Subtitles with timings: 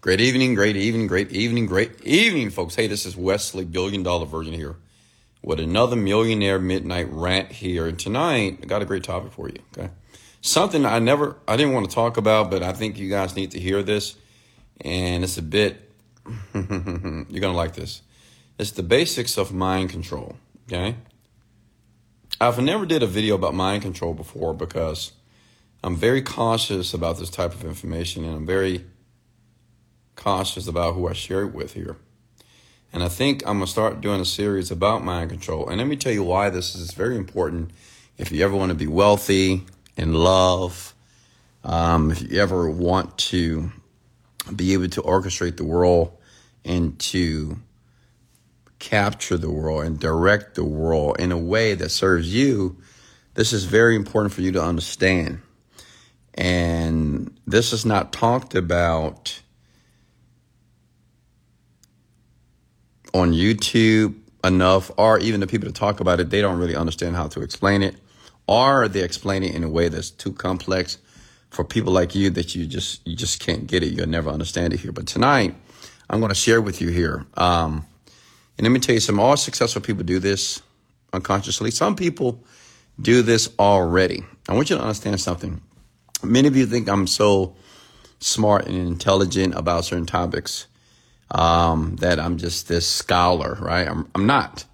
[0.00, 2.76] Great evening, great evening, great evening, great evening, folks.
[2.76, 4.76] Hey, this is Wesley, billion dollar virgin here
[5.42, 7.84] with another millionaire midnight rant here.
[7.84, 9.58] And tonight, I got a great topic for you.
[9.76, 9.90] Okay.
[10.40, 13.50] Something I never, I didn't want to talk about, but I think you guys need
[13.50, 14.14] to hear this.
[14.82, 15.90] And it's a bit,
[16.54, 18.02] you're going to like this.
[18.56, 20.36] It's the basics of mind control.
[20.68, 20.94] Okay.
[22.40, 25.10] I've never did a video about mind control before because
[25.82, 28.84] I'm very cautious about this type of information and I'm very
[30.18, 31.96] cautious about who I share it with here.
[32.92, 35.68] And I think I'm going to start doing a series about mind control.
[35.68, 37.70] And let me tell you why this is very important
[38.18, 39.64] if you ever want to be wealthy,
[39.96, 40.94] in love,
[41.64, 43.70] um, if you ever want to
[44.54, 46.16] be able to orchestrate the world
[46.64, 47.58] and to
[48.78, 52.76] capture the world and direct the world in a way that serves you,
[53.34, 55.40] this is very important for you to understand.
[56.34, 59.40] And this is not talked about
[63.14, 67.16] on YouTube enough, or even the people that talk about it, they don't really understand
[67.16, 67.96] how to explain it,
[68.46, 70.98] or they explain it in a way that's too complex
[71.50, 73.92] for people like you that you just you just can't get it.
[73.92, 74.92] You'll never understand it here.
[74.92, 75.54] But tonight,
[76.10, 77.26] I'm going to share with you here.
[77.36, 77.86] Um,
[78.56, 80.62] and let me tell you, some all successful people do this
[81.12, 81.70] unconsciously.
[81.70, 82.44] Some people
[83.00, 84.24] do this already.
[84.48, 85.60] I want you to understand something.
[86.22, 87.54] Many of you think I'm so
[88.18, 90.66] smart and intelligent about certain topics
[91.30, 93.86] um, that I'm just this scholar, right?
[93.86, 94.64] I'm, I'm not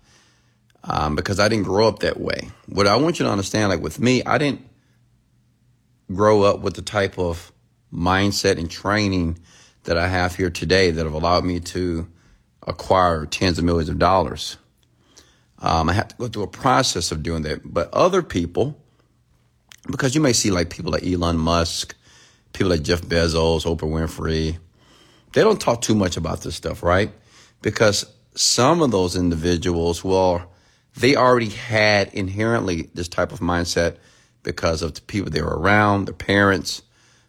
[0.85, 2.51] um, because I didn't grow up that way.
[2.67, 4.63] What I want you to understand, like with me, I didn't
[6.13, 7.53] grow up with the type of
[7.93, 9.39] mindset and training
[9.85, 12.07] that I have here today that have allowed me to
[12.67, 14.57] acquire tens of millions of dollars.
[15.61, 17.61] Um, I had to go through a process of doing that.
[17.65, 18.79] But other people,
[19.91, 21.95] because you may see like people like Elon Musk,
[22.53, 24.59] people like Jeff Bezos, Oprah Winfrey,
[25.35, 27.13] they don't talk too much about this stuff, right?
[27.61, 30.51] Because some of those individuals, well,
[30.97, 33.97] they already had inherently this type of mindset
[34.45, 36.83] because of the people they were around, their parents,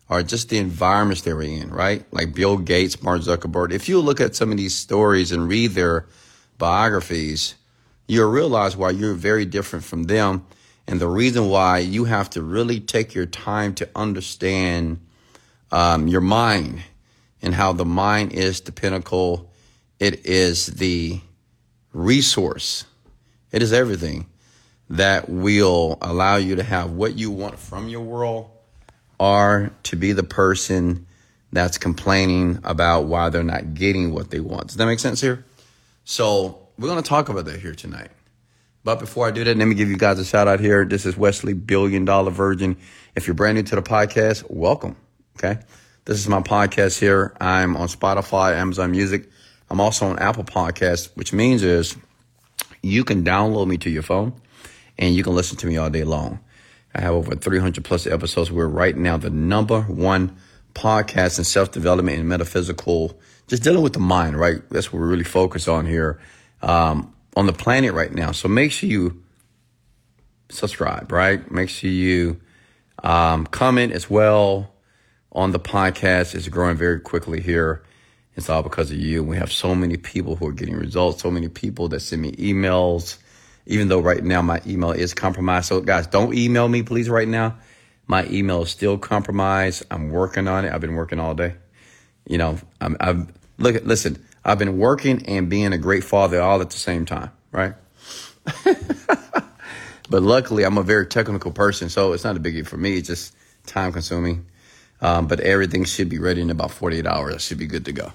[0.07, 2.05] or just the environments they were in, right?
[2.13, 3.71] Like Bill Gates, Mark Zuckerberg.
[3.71, 6.05] If you look at some of these stories and read their
[6.59, 7.55] biographies,
[8.07, 10.45] you'll realize why you're very different from them.
[10.87, 14.99] And the reason why you have to really take your time to understand
[15.71, 16.83] um, your mind
[17.45, 19.51] and how the mind is the pinnacle.
[19.99, 21.21] It is the
[21.93, 22.85] resource.
[23.51, 24.25] It is everything
[24.89, 28.49] that will allow you to have what you want from your world
[29.19, 31.05] or to be the person
[31.51, 34.67] that's complaining about why they're not getting what they want.
[34.67, 35.45] Does that make sense here?
[36.03, 38.09] So we're going to talk about that here tonight.
[38.83, 40.83] But before I do that, let me give you guys a shout out here.
[40.83, 42.77] This is Wesley, billion dollar virgin.
[43.15, 44.95] If you're brand new to the podcast, welcome.
[45.37, 45.59] Okay.
[46.05, 47.35] This is my podcast here.
[47.41, 49.27] I'm on Spotify, Amazon Music.
[49.71, 51.97] I'm also on Apple Podcasts, which means is
[52.83, 54.39] you can download me to your phone
[54.99, 56.41] and you can listen to me all day long.
[56.93, 58.51] I have over 300 plus episodes.
[58.51, 60.37] We're right now the number one
[60.75, 64.61] podcast in self development and metaphysical, just dealing with the mind, right?
[64.69, 66.19] That's what we're really focused on here
[66.61, 68.31] um, on the planet right now.
[68.31, 69.23] So make sure you
[70.49, 71.49] subscribe, right?
[71.49, 72.41] Make sure you
[73.03, 74.74] um, comment as well
[75.35, 76.33] on the podcast.
[76.33, 77.83] It's growing very quickly here.
[78.35, 79.23] It's all because of you.
[79.23, 82.31] We have so many people who are getting results, so many people that send me
[82.33, 83.17] emails,
[83.65, 85.67] even though right now my email is compromised.
[85.67, 87.57] So, guys, don't email me, please, right now.
[88.07, 89.83] My email is still compromised.
[89.91, 90.73] I'm working on it.
[90.73, 91.55] I've been working all day.
[92.27, 96.61] You know, I'm, I've, look, listen, I've been working and being a great father all
[96.61, 97.73] at the same time, right?
[98.63, 102.97] but luckily, I'm a very technical person, so it's not a biggie for me.
[102.97, 103.35] It's just
[103.65, 104.45] time consuming.
[105.01, 107.35] Um, but everything should be ready in about 48 hours.
[107.35, 108.11] I should be good to go.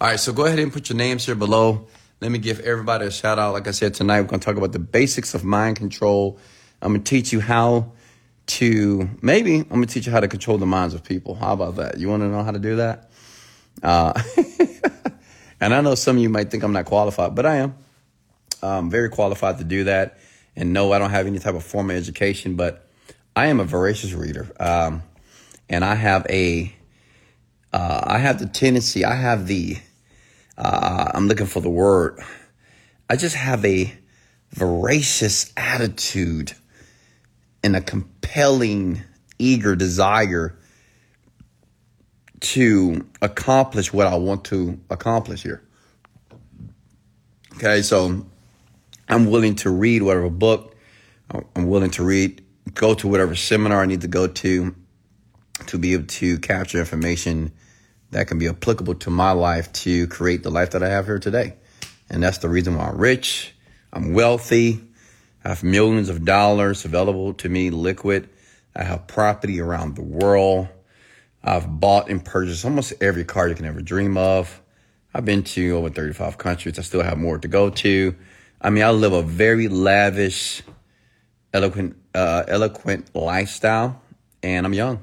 [0.00, 1.86] All right, so go ahead and put your names here below.
[2.20, 3.52] Let me give everybody a shout out.
[3.52, 6.38] Like I said, tonight we're going to talk about the basics of mind control.
[6.82, 7.92] I'm going to teach you how
[8.46, 11.34] to, maybe I'm going to teach you how to control the minds of people.
[11.34, 11.98] How about that?
[11.98, 13.10] You want to know how to do that?
[13.82, 14.20] Uh,
[15.60, 17.74] and I know some of you might think I'm not qualified, but I am.
[18.62, 20.18] I'm very qualified to do that.
[20.56, 22.88] And no, I don't have any type of formal education, but
[23.36, 24.50] I am a voracious reader.
[24.58, 25.02] Um,
[25.68, 26.72] and I have a,
[27.72, 29.76] uh, I have the tendency, I have the,
[30.56, 32.20] uh, I'm looking for the word.
[33.08, 33.92] I just have a
[34.50, 36.52] voracious attitude
[37.62, 39.02] and a compelling,
[39.38, 40.56] eager desire
[42.40, 45.62] to accomplish what I want to accomplish here.
[47.56, 48.26] Okay, so
[49.08, 50.76] I'm willing to read whatever book,
[51.30, 52.44] I'm willing to read,
[52.74, 54.74] go to whatever seminar I need to go to,
[55.66, 57.52] to be able to capture information
[58.10, 61.18] that can be applicable to my life to create the life that I have here
[61.18, 61.54] today.
[62.08, 63.54] And that's the reason why I'm rich,
[63.92, 64.80] I'm wealthy,
[65.44, 68.30] I have millions of dollars available to me liquid.
[68.74, 70.68] I have property around the world.
[71.42, 74.62] I've bought and purchased almost every car you can ever dream of.
[75.12, 76.78] I've been to over 35 countries.
[76.78, 78.16] I still have more to go to.
[78.60, 80.62] I mean, I live a very lavish,
[81.52, 84.00] eloquent, uh, eloquent lifestyle,
[84.42, 85.02] and I'm young,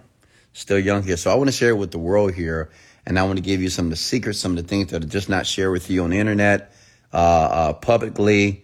[0.53, 1.18] still young here.
[1.18, 2.69] So I want to share it with the world here,
[3.06, 5.03] and I want to give you some of the secrets, some of the things that
[5.03, 6.74] are just not shared with you on the internet,
[7.13, 8.63] uh, uh, publicly,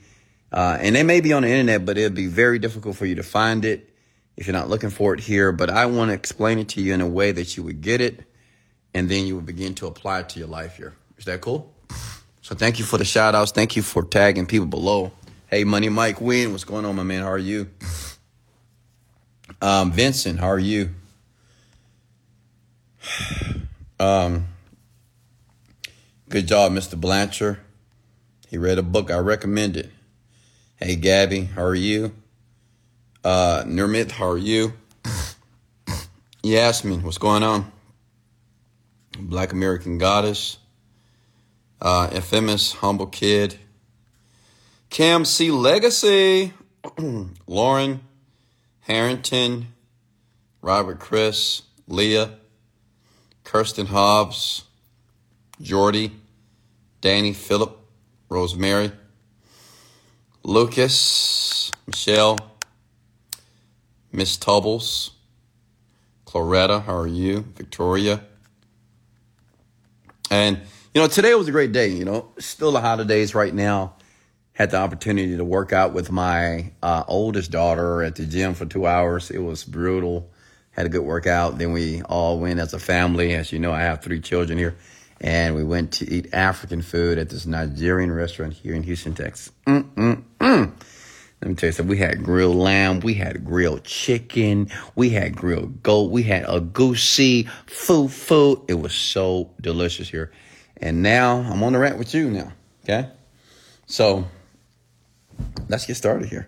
[0.51, 3.15] uh, and they may be on the internet, but it'll be very difficult for you
[3.15, 3.89] to find it
[4.37, 5.51] if you're not looking for it here.
[5.51, 8.01] But I want to explain it to you in a way that you would get
[8.01, 8.23] it,
[8.93, 10.93] and then you would begin to apply it to your life here.
[11.17, 11.73] Is that cool?
[12.41, 13.51] So thank you for the shout outs.
[13.51, 15.11] Thank you for tagging people below.
[15.47, 17.23] Hey, Money Mike Win, what's going on, my man?
[17.23, 17.69] How are you?
[19.61, 20.91] Um, Vincent, how are you?
[23.99, 24.47] Um,
[26.29, 26.99] good job, Mr.
[26.99, 27.59] Blanchard.
[28.49, 29.91] He read a book I recommended.
[30.77, 32.13] Hey, Gabby, how are you?
[33.23, 34.73] Uh, Nurmit, how are you?
[36.43, 37.71] Yasmin, what's going on?
[39.19, 40.57] Black American Goddess.
[41.81, 43.57] Uh, infamous Humble Kid.
[44.89, 45.51] Cam C.
[45.51, 46.53] Legacy.
[47.47, 48.01] Lauren
[48.81, 49.67] Harrington.
[50.61, 51.63] Robert Chris.
[51.87, 52.36] Leah.
[53.47, 54.65] Kirsten Hobbs.
[55.61, 56.11] Jordy.
[56.99, 57.79] Danny Philip,
[58.27, 58.91] Rosemary.
[60.43, 62.37] Lucas, Michelle,
[64.11, 65.11] Miss Tubbles,
[66.25, 67.45] Claretta, how are you?
[67.55, 68.21] Victoria.
[70.29, 70.59] And,
[70.93, 73.93] you know, today was a great day, you know, still the holidays right now.
[74.53, 78.65] Had the opportunity to work out with my uh, oldest daughter at the gym for
[78.65, 79.31] two hours.
[79.31, 80.31] It was brutal.
[80.77, 81.57] Had a good workout.
[81.57, 83.33] Then we all went as a family.
[83.33, 84.77] As you know, I have three children here
[85.19, 89.51] and we went to eat African food at this Nigerian restaurant here in Houston, Texas.
[89.65, 90.71] Mm-mm-mm.
[91.41, 91.89] Let me tell you something.
[91.89, 97.47] We had grilled lamb, we had grilled chicken, we had grilled goat, we had egusi,
[97.67, 98.65] foo.
[98.67, 100.31] It was so delicious here.
[100.77, 102.53] And now I'm on the rant with you now.
[102.83, 103.09] Okay?
[103.85, 104.27] So
[105.69, 106.47] let's get started here.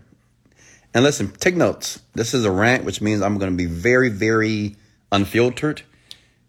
[0.93, 2.01] And listen, take notes.
[2.13, 4.75] This is a rant, which means I'm going to be very, very
[5.11, 5.83] unfiltered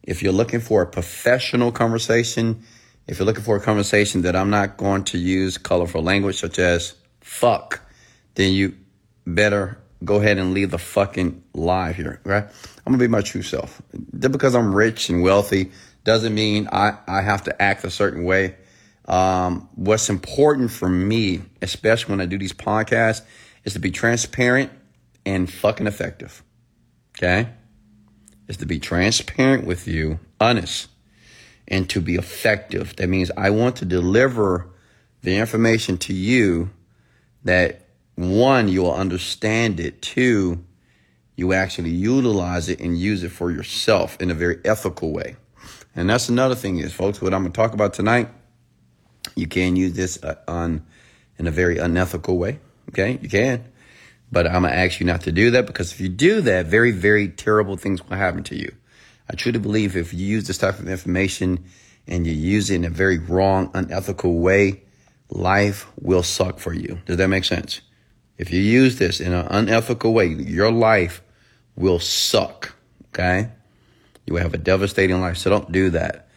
[0.02, 2.62] if you're looking for a professional conversation,
[3.06, 6.58] if you're looking for a conversation that I'm not going to use colorful language such
[6.58, 7.80] as fuck,
[8.34, 8.76] then you
[9.26, 12.44] better go ahead and leave the fucking live here, right?
[12.44, 13.82] I'm gonna be my true self.
[14.18, 15.70] Just because I'm rich and wealthy
[16.04, 18.56] doesn't mean I, I have to act a certain way.
[19.04, 23.22] Um, what's important for me, especially when I do these podcasts,
[23.64, 24.70] is to be transparent
[25.24, 26.42] and fucking effective.
[27.18, 27.48] Okay?
[28.50, 30.88] is to be transparent with you, honest,
[31.68, 32.96] and to be effective.
[32.96, 34.68] That means I want to deliver
[35.22, 36.70] the information to you
[37.44, 37.86] that
[38.16, 40.02] one, you will understand it.
[40.02, 40.64] Two,
[41.36, 45.36] you actually utilize it and use it for yourself in a very ethical way.
[45.94, 48.30] And that's another thing is, folks, what I'm going to talk about tonight,
[49.36, 50.84] you can use this uh, on
[51.38, 52.58] in a very unethical way.
[52.90, 53.64] Okay, you can.
[54.32, 56.66] But I'm going to ask you not to do that because if you do that,
[56.66, 58.72] very, very terrible things will happen to you.
[59.28, 61.64] I truly believe if you use this type of information
[62.06, 64.82] and you use it in a very wrong, unethical way,
[65.30, 67.00] life will suck for you.
[67.06, 67.80] Does that make sense?
[68.38, 71.22] If you use this in an unethical way, your life
[71.76, 72.74] will suck.
[73.08, 73.50] Okay?
[74.26, 75.36] You will have a devastating life.
[75.36, 76.28] So don't do that.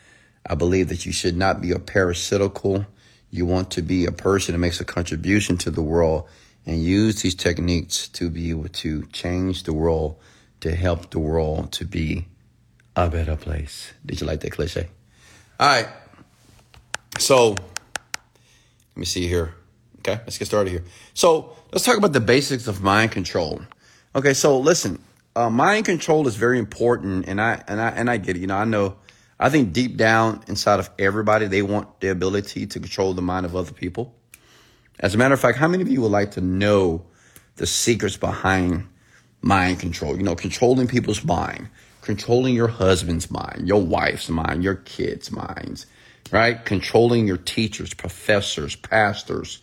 [0.46, 2.86] I believe that you should not be a parasitical.
[3.30, 6.28] You want to be a person that makes a contribution to the world
[6.66, 10.18] and use these techniques to be able to change the world,
[10.62, 12.28] to help the world to be
[12.96, 13.94] a better place.
[14.06, 14.88] Did you like that cliche?
[15.60, 15.88] All right.
[17.20, 17.58] So, let
[18.96, 19.54] me see here.
[20.00, 20.84] Okay, let's get started here.
[21.14, 23.62] So, let's talk about the basics of mind control.
[24.16, 25.00] Okay, so listen,
[25.36, 28.40] uh, mind control is very important, and I and I and I get it.
[28.40, 28.98] You know, I know.
[29.40, 33.46] I think deep down inside of everybody, they want the ability to control the mind
[33.46, 34.16] of other people.
[35.00, 37.06] As a matter of fact, how many of you would like to know
[37.56, 38.88] the secrets behind
[39.42, 40.16] mind control?
[40.16, 41.70] You know, controlling people's mind,
[42.02, 45.86] controlling your husband's mind, your wife's mind, your kids' minds,
[46.32, 46.64] right?
[46.64, 49.62] Controlling your teachers, professors, pastors,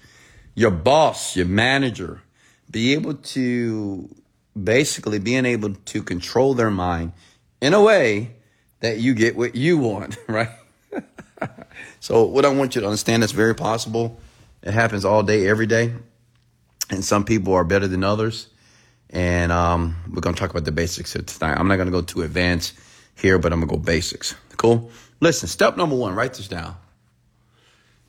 [0.55, 2.23] your boss, your manager.
[2.71, 4.09] Be able to
[4.61, 7.13] basically being able to control their mind
[7.61, 8.33] in a way
[8.81, 10.51] that you get what you want, right?
[12.01, 14.21] so what I want you to understand is very possible
[14.63, 15.93] it happens all day, every day.
[16.91, 18.49] And some people are better than others.
[19.11, 21.57] And um, we're going to talk about the basics of tonight.
[21.59, 22.75] I'm not going to go too advanced
[23.17, 24.35] here, but I'm going to go basics.
[24.57, 24.91] Cool?
[25.21, 26.77] Listen, step number one, write this down.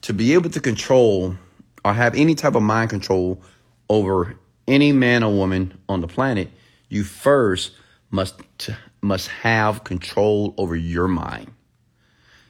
[0.03, 1.35] To be able to control
[1.83, 3.41] or have any type of mind control
[3.89, 4.35] over
[4.67, 6.49] any man or woman on the planet,
[6.89, 7.71] you first
[8.09, 8.41] must
[9.01, 11.51] must have control over your mind.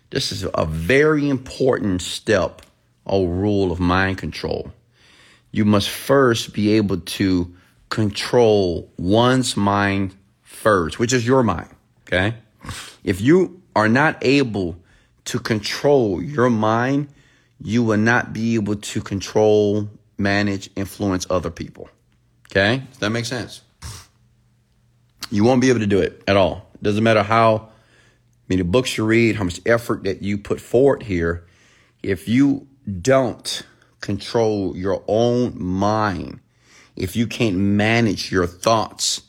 [0.09, 2.61] This is a very important step
[3.11, 4.71] or rule of mind control.
[5.51, 7.53] You must first be able to
[7.89, 11.69] control one's mind first, which is your mind.
[12.07, 12.35] Okay.
[13.03, 14.77] If you are not able
[15.25, 17.09] to control your mind,
[17.61, 21.89] you will not be able to control, manage, influence other people.
[22.49, 22.83] Okay.
[22.89, 23.61] Does that make sense?
[25.29, 26.69] You won't be able to do it at all.
[26.75, 27.69] It doesn't matter how
[28.47, 31.45] many books you read, how much effort that you put forward here.
[32.03, 32.67] If you
[33.01, 33.63] don't
[33.99, 36.39] control your own mind,
[36.95, 39.21] if you can't manage your thoughts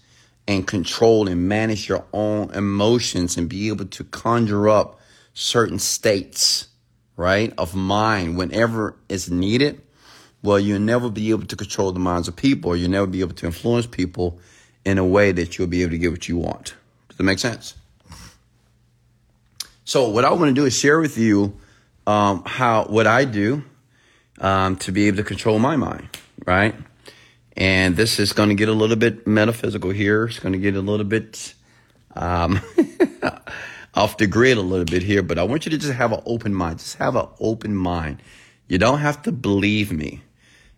[0.48, 4.98] and control and manage your own emotions and be able to conjure up
[5.34, 6.68] certain states,
[7.16, 9.80] right, of mind whenever it's needed,
[10.42, 13.34] well, you'll never be able to control the minds of people you'll never be able
[13.34, 14.40] to influence people
[14.84, 16.74] in a way that you'll be able to get what you want.
[17.08, 17.74] Does that make sense?
[19.84, 21.56] So, what I want to do is share with you
[22.06, 23.64] um, how what I do
[24.40, 26.08] um, to be able to control my mind,
[26.46, 26.74] right?
[27.56, 30.24] And this is going to get a little bit metaphysical here.
[30.24, 31.54] It's going to get a little bit
[32.14, 32.60] um,
[33.94, 36.22] off the grid a little bit here, but I want you to just have an
[36.24, 36.78] open mind.
[36.78, 38.22] Just have an open mind.
[38.68, 40.22] You don't have to believe me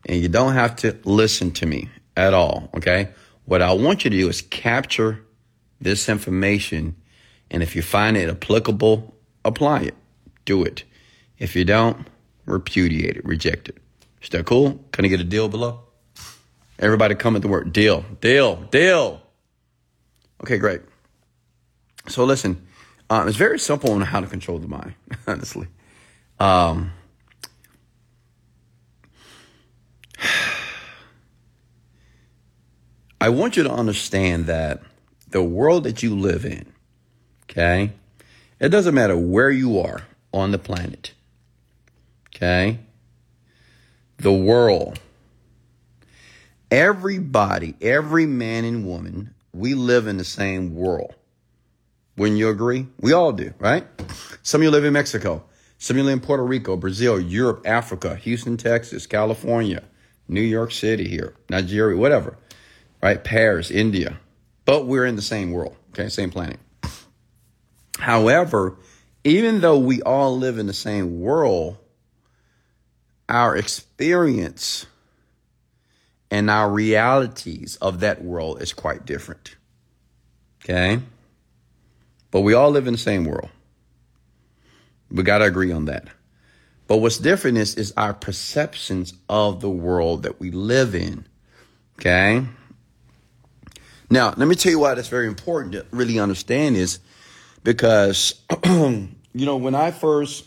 [0.06, 2.70] and you don't have to listen to me at all.
[2.76, 3.08] Okay.
[3.44, 5.24] What I want you to do is capture
[5.80, 6.96] this information.
[7.50, 9.14] And if you find it applicable,
[9.44, 9.94] apply it.
[10.44, 10.84] Do it.
[11.38, 12.06] If you don't,
[12.46, 13.78] repudiate it, reject it.
[14.22, 14.84] Is that cool?
[14.92, 15.80] Can I get a deal below?
[16.78, 19.22] Everybody come at the word deal, deal, deal.
[20.42, 20.82] Okay, great.
[22.08, 22.66] So listen,
[23.10, 24.94] um, it's very simple on how to control the mind,
[25.26, 25.68] honestly.
[26.38, 26.92] Um,
[33.20, 34.82] I want you to understand that
[35.28, 36.72] the world that you live in,
[37.44, 37.92] okay,
[38.60, 41.12] it doesn't matter where you are on the planet,
[42.34, 42.78] okay,
[44.18, 44.98] the world,
[46.70, 51.14] everybody, every man and woman, we live in the same world.
[52.16, 52.86] Wouldn't you agree?
[53.00, 53.84] We all do, right?
[54.42, 55.44] Some of you live in Mexico.
[55.78, 59.82] Some of you live in Puerto Rico, Brazil, Europe, Africa, Houston, Texas, California,
[60.28, 62.38] New York City here, Nigeria, whatever,
[63.02, 63.22] right?
[63.22, 64.18] Paris, India.
[64.64, 66.08] But we're in the same world, okay?
[66.08, 66.58] Same planet.
[67.98, 68.76] However,
[69.24, 71.76] even though we all live in the same world,
[73.28, 74.86] our experience
[76.30, 79.56] and our realities of that world is quite different.
[80.62, 81.00] Okay?
[82.30, 83.50] But we all live in the same world.
[85.10, 86.08] We got to agree on that.
[86.86, 91.26] But what's different is, is our perceptions of the world that we live in.
[91.98, 92.44] Okay?
[94.10, 96.98] Now, let me tell you why that's very important to really understand is
[97.62, 100.44] because, you know, when I first,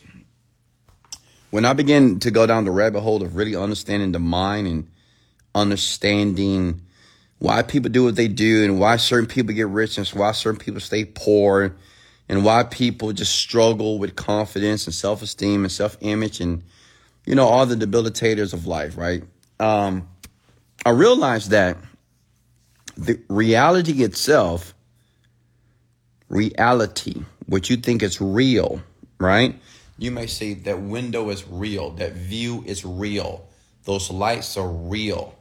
[1.49, 4.87] when I begin to go down the rabbit hole of really understanding the mind and
[5.55, 6.81] understanding
[7.39, 10.59] why people do what they do and why certain people get rich and why certain
[10.59, 11.75] people stay poor
[12.29, 16.63] and why people just struggle with confidence and self-esteem and self-image and
[17.25, 19.23] you know all the debilitators of life right?
[19.59, 20.07] Um,
[20.85, 21.77] i realized that
[22.97, 24.73] the reality itself
[26.29, 28.81] reality what you think is real
[29.19, 29.55] right
[29.97, 33.47] you may say that window is real that view is real
[33.85, 35.35] those lights are real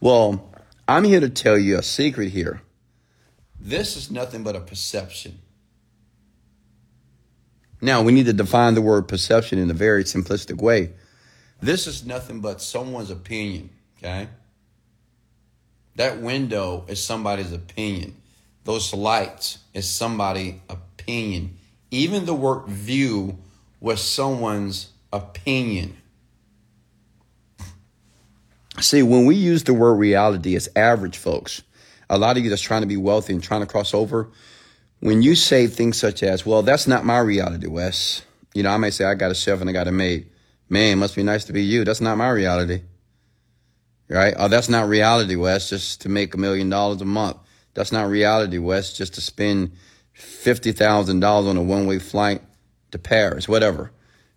[0.00, 0.50] well
[0.86, 2.62] i'm here to tell you a secret here
[3.60, 5.38] this is nothing but a perception
[7.80, 10.90] now, we need to define the word perception in a very simplistic way.
[11.60, 14.28] This is nothing but someone's opinion, okay?
[15.96, 18.16] That window is somebody's opinion.
[18.64, 21.56] Those lights is somebody's opinion.
[21.90, 23.38] Even the word view
[23.80, 25.96] was someone's opinion.
[28.80, 31.62] See, when we use the word reality as average folks,
[32.10, 34.30] a lot of you that's trying to be wealthy and trying to cross over,
[35.00, 38.22] when you say things such as, well, that's not my reality, Wes.
[38.54, 40.30] You know, I may say, I got a chef and I got a maid.
[40.68, 41.84] Man, must be nice to be you.
[41.84, 42.82] That's not my reality.
[44.08, 44.34] Right?
[44.36, 47.36] Oh, that's not reality, Wes, just to make a million dollars a month.
[47.74, 49.72] That's not reality, Wes, just to spend
[50.16, 52.42] $50,000 on a one way flight
[52.92, 53.92] to Paris, whatever.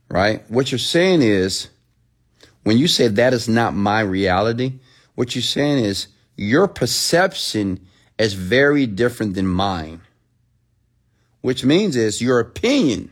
[0.09, 0.43] Right?
[0.49, 1.69] What you're saying is,
[2.63, 4.79] when you say that is not my reality,
[5.15, 7.85] what you're saying is your perception
[8.17, 10.01] is very different than mine
[11.41, 13.11] which means is your opinion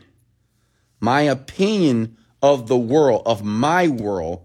[1.02, 4.44] My opinion of the world, of my world,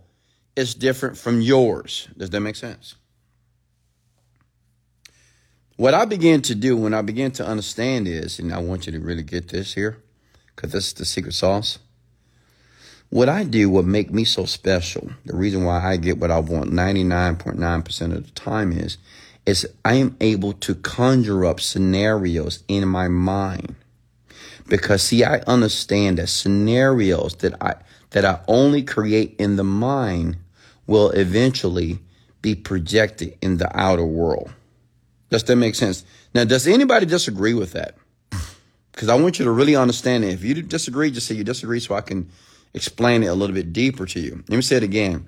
[0.56, 2.08] is different from yours.
[2.18, 2.96] Does that make sense?
[5.76, 8.94] What I began to do when I began to understand is, and I want you
[8.94, 9.98] to really get this here,
[10.72, 11.80] this is the secret sauce.
[13.10, 16.40] What I do, what make me so special, the reason why I get what I
[16.40, 18.98] want 99.9% of the time is,
[19.46, 23.76] is I am able to conjure up scenarios in my mind.
[24.68, 27.76] Because see, I understand that scenarios that I,
[28.10, 30.38] that I only create in the mind
[30.88, 32.00] will eventually
[32.42, 34.52] be projected in the outer world.
[35.30, 36.04] Does that make sense?
[36.34, 37.96] Now, does anybody disagree with that?
[38.96, 40.30] Because I want you to really understand it.
[40.30, 42.30] If you disagree, just say you disagree so I can
[42.74, 44.42] explain it a little bit deeper to you.
[44.48, 45.28] Let me say it again.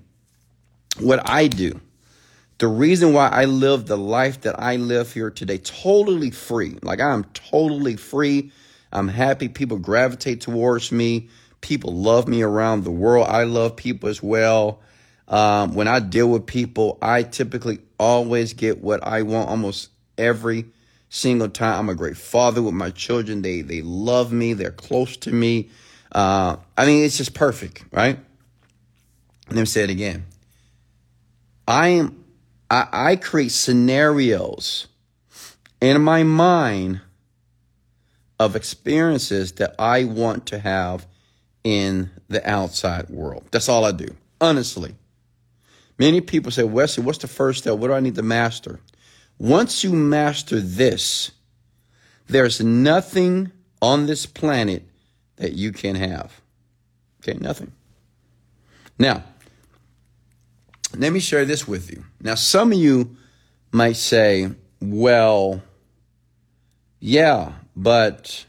[1.00, 1.82] What I do,
[2.60, 6.80] the reason why I live the life that I live here today, totally free.
[6.82, 8.54] Like I'm totally free.
[8.94, 9.50] I'm happy.
[9.50, 11.28] People gravitate towards me.
[11.60, 13.28] People love me around the world.
[13.28, 14.80] I love people as well.
[15.28, 20.68] Um, when I deal with people, I typically always get what I want almost every
[21.10, 21.80] single time.
[21.80, 23.42] I'm a great father with my children.
[23.42, 24.54] They they love me.
[24.54, 25.70] They're close to me.
[26.12, 28.20] Uh, I mean, it's just perfect, right?
[29.50, 30.26] Let me say it again.
[31.68, 32.24] I am
[32.70, 34.88] I, I create scenarios
[35.82, 37.02] in my mind
[38.40, 41.08] of experiences that I want to have
[41.64, 43.46] in the outside world.
[43.52, 44.96] That's all I do, honestly.
[45.98, 47.78] Many people say, Wesley, what's the first step?
[47.78, 48.80] What do I need to master?
[49.40, 51.32] Once you master this,
[52.28, 53.52] there's nothing
[53.82, 54.84] on this planet
[55.38, 56.42] that you can have.
[57.22, 57.72] Okay, nothing.
[59.00, 59.24] Now,
[60.96, 62.04] let me share this with you.
[62.22, 63.16] Now, some of you
[63.72, 64.50] might say,
[64.82, 65.62] well,
[67.00, 68.46] yeah, but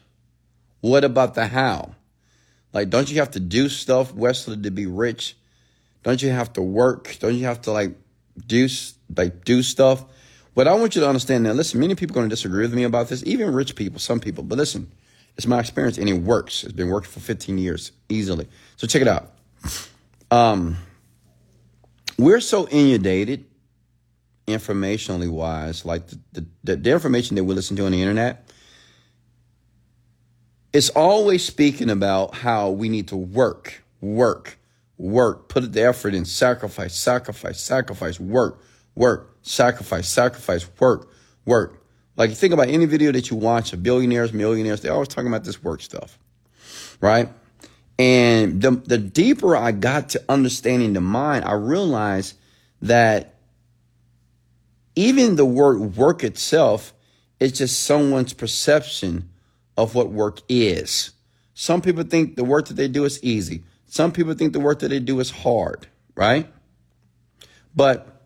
[0.81, 1.95] what about the how?
[2.73, 5.37] Like, don't you have to do stuff, Wesley, to be rich?
[6.03, 7.17] Don't you have to work?
[7.19, 7.97] Don't you have to like
[8.47, 8.69] do
[9.17, 10.05] like do stuff?
[10.59, 12.75] What I want you to understand now, listen, many people are going to disagree with
[12.75, 14.43] me about this, even rich people, some people.
[14.43, 14.91] But listen,
[15.37, 16.65] it's my experience and it works.
[16.65, 18.49] It's been working for 15 years easily.
[18.75, 19.35] So check it out.
[20.33, 20.77] Um,
[22.19, 23.45] we're so inundated
[24.49, 28.51] informationally wise, like the, the, the information that we listen to on the internet,
[30.73, 34.59] it's always speaking about how we need to work, work,
[34.97, 38.61] work, put the effort in, sacrifice, sacrifice, sacrifice, work,
[38.97, 41.11] work, sacrifice, sacrifice, work,
[41.45, 41.83] work.
[42.17, 45.29] Like you think about any video that you watch of billionaires, millionaires, they're always talking
[45.29, 46.19] about this work stuff,
[47.01, 47.29] right?
[47.99, 52.37] And the, the deeper I got to understanding the mind, I realized
[52.83, 53.35] that
[54.95, 56.93] even the word work itself
[57.41, 59.31] is just someone's perception
[59.77, 61.13] of what work is.
[61.55, 63.65] Some people think the work that they do is easy.
[63.87, 66.53] Some people think the work that they do is hard, right?
[67.75, 68.18] But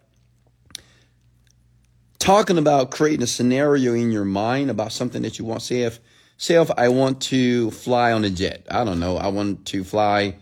[2.22, 5.98] talking about creating a scenario in your mind about something that you want, say if
[6.36, 9.82] say if I want to fly on a jet, I don't know, I want to
[9.82, 10.36] fly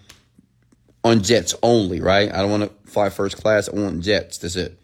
[1.02, 2.30] on jets only, right?
[2.30, 4.78] I don't want to fly first class, I want jets, that's it.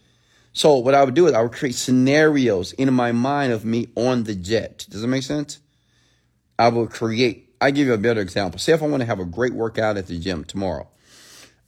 [0.55, 3.89] So what I would do is I would create scenarios in my mind of me
[3.95, 4.87] on the jet.
[4.89, 5.59] Does that make sense?
[6.59, 8.59] I will create I give you a better example.
[8.59, 10.89] Say if I want to have a great workout at the gym tomorrow,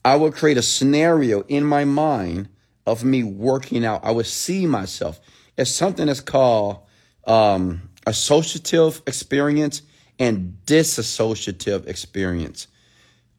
[0.07, 2.49] I will create a scenario in my mind
[2.89, 4.05] of me working out.
[4.05, 5.21] I would see myself
[5.57, 6.81] as something that's called
[7.27, 9.83] um, associative experience
[10.19, 12.67] and disassociative experience.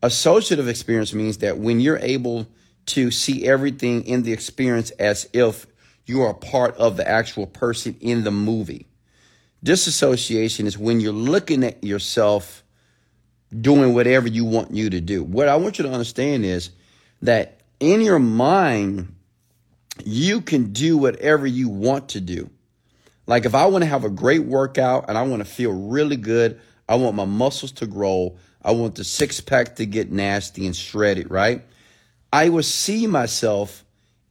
[0.02, 2.48] Associative experience means that when you're able
[2.88, 5.68] to see everything in the experience as if
[6.06, 8.88] you are part of the actual person in the movie.
[9.64, 12.64] Disassociation is when you're looking at yourself
[13.62, 15.24] doing whatever you want you to do.
[15.24, 16.72] What I want you to understand is
[17.22, 19.16] that in your mind,
[20.06, 22.50] you can do whatever you want to do.
[23.28, 26.18] Like if I want to have a great workout and I want to feel really
[26.18, 30.66] good, I want my muscles to grow, I want the six pack to get nasty
[30.66, 31.64] and shredded, right?
[32.34, 33.86] I will see myself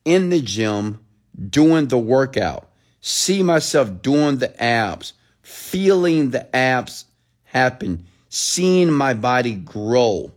[0.04, 1.00] in the gym
[1.48, 2.68] doing the workout,
[3.00, 7.04] see myself doing the abs, feeling the abs
[7.44, 10.32] happen, seeing my body grow,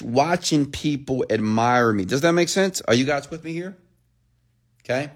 [0.00, 2.04] watching people admire me.
[2.04, 2.80] Does that make sense?
[2.82, 3.76] Are you guys with me here?
[4.88, 5.10] Okay.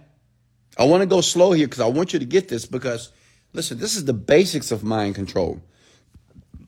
[0.77, 3.13] I want to go slow here because I want you to get this because,
[3.53, 5.63] listen, this is the basics of mind control.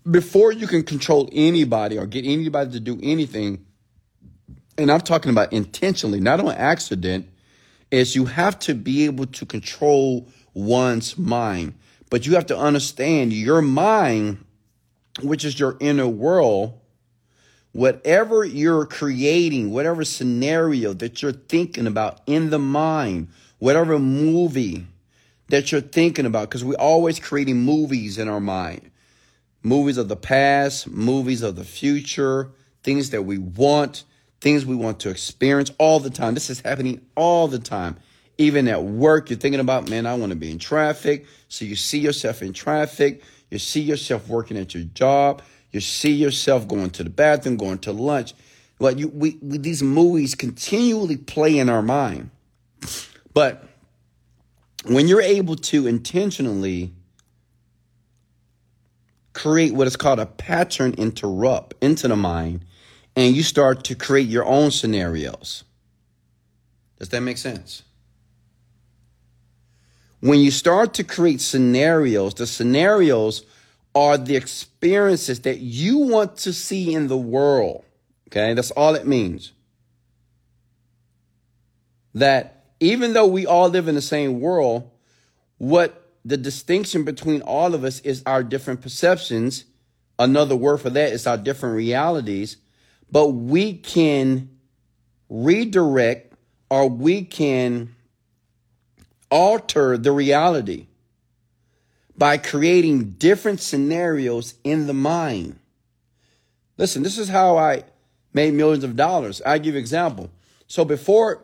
[0.09, 3.67] Before you can control anybody or get anybody to do anything,
[4.79, 7.29] and I'm talking about intentionally, not on accident,
[7.91, 11.75] is you have to be able to control one's mind.
[12.09, 14.45] But you have to understand your mind,
[15.23, 16.79] which is your inner world,
[17.73, 24.87] whatever you're creating, whatever scenario that you're thinking about in the mind, whatever movie
[25.49, 28.91] that you're thinking about, because we're always creating movies in our mind
[29.63, 32.51] movies of the past, movies of the future,
[32.83, 34.05] things that we want,
[34.41, 36.35] things we want to experience all the time.
[36.35, 37.97] This is happening all the time.
[38.39, 41.27] Even at work, you're thinking about, man, I want to be in traffic.
[41.49, 43.23] So you see yourself in traffic.
[43.51, 45.43] You see yourself working at your job.
[45.73, 48.35] You see yourself going to the bathroom, going to lunch.
[48.79, 52.31] But you, we, we, these movies continually play in our mind.
[53.33, 53.65] But
[54.85, 56.93] when you're able to intentionally
[59.33, 62.65] create what is called a pattern interrupt into the mind,
[63.17, 65.65] and you start to create your own scenarios.
[66.99, 67.83] Does that make sense?
[70.21, 73.45] When you start to create scenarios, the scenarios
[73.94, 77.85] are the experiences that you want to see in the world.
[78.28, 79.52] Okay, that's all it means.
[82.14, 84.90] That even though we all live in the same world,
[85.59, 89.64] what the distinction between all of us is our different perceptions.
[90.18, 92.57] Another word for that is our different realities.
[93.11, 94.50] But we can
[95.28, 96.35] redirect
[96.70, 97.94] or we can
[99.31, 100.87] alter the reality
[102.16, 105.59] by creating different scenarios in the mind.
[106.77, 107.85] Listen, this is how I
[108.33, 109.42] made millions of dollars.
[109.44, 110.31] I give example.
[110.66, 111.42] So before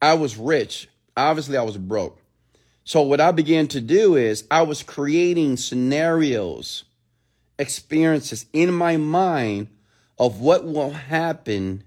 [0.00, 2.20] I was rich, obviously I was broke.
[2.84, 6.84] So what I began to do is I was creating scenarios,
[7.58, 9.68] experiences in my mind
[10.18, 11.82] of what will happen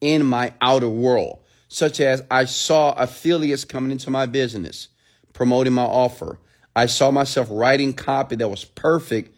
[0.00, 4.88] in my outer world, such as I saw affiliates coming into my business,
[5.32, 6.38] promoting my offer.
[6.74, 9.36] I saw myself writing copy that was perfect,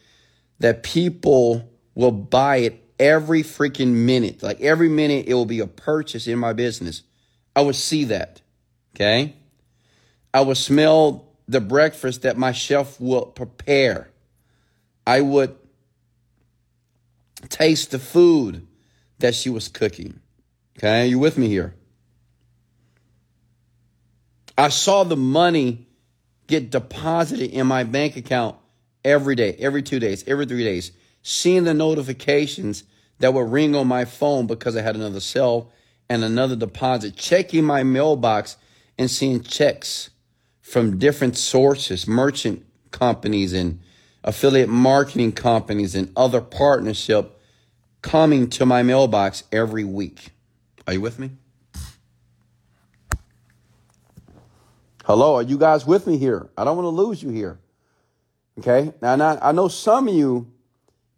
[0.61, 4.42] that people will buy it every freaking minute.
[4.42, 7.02] Like every minute, it will be a purchase in my business.
[7.57, 8.40] I would see that.
[8.94, 9.35] Okay.
[10.33, 14.11] I would smell the breakfast that my chef will prepare.
[15.07, 15.57] I would
[17.48, 18.66] taste the food
[19.18, 20.20] that she was cooking.
[20.78, 21.74] Okay, Are you with me here?
[24.57, 25.83] I saw the money
[26.46, 28.57] get deposited in my bank account
[29.04, 32.85] every day, every two days, every three days, seeing the notifications
[33.18, 35.72] that would ring on my phone because I had another cell
[36.09, 38.57] and another deposit, checking my mailbox
[38.98, 40.11] and seeing checks
[40.61, 43.80] from different sources, merchant companies and
[44.22, 47.40] affiliate marketing companies and other partnership
[48.02, 50.30] coming to my mailbox every week.
[50.87, 51.30] Are you with me?
[55.04, 56.50] Hello, are you guys with me here?
[56.56, 57.60] I don't want to lose you here.
[58.58, 58.92] Okay?
[59.00, 60.50] Now, I know some of you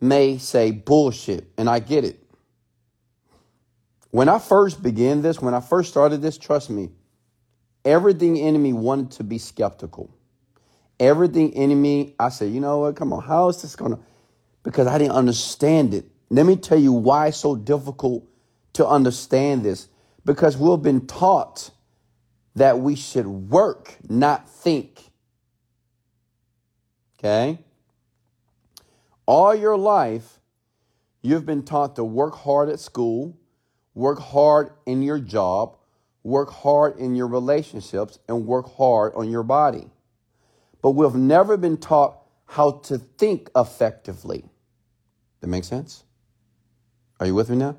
[0.00, 2.22] may say bullshit, and I get it.
[4.10, 6.90] When I first began this, when I first started this, trust me,
[7.86, 10.10] Everything in me wanted to be skeptical.
[10.98, 12.96] Everything in me, I said, you know what?
[12.96, 14.00] Come on, how is this gonna?
[14.64, 16.04] Because I didn't understand it.
[16.28, 18.24] Let me tell you why it's so difficult
[18.72, 19.86] to understand this.
[20.24, 21.70] Because we've been taught
[22.56, 25.10] that we should work, not think.
[27.18, 27.58] Okay?
[29.26, 30.40] All your life,
[31.20, 33.36] you've been taught to work hard at school,
[33.94, 35.76] work hard in your job,
[36.22, 39.90] work hard in your relationships, and work hard on your body.
[40.80, 44.44] But we've never been taught how to think effectively.
[45.40, 46.04] That makes sense?
[47.20, 47.76] Are you with me now?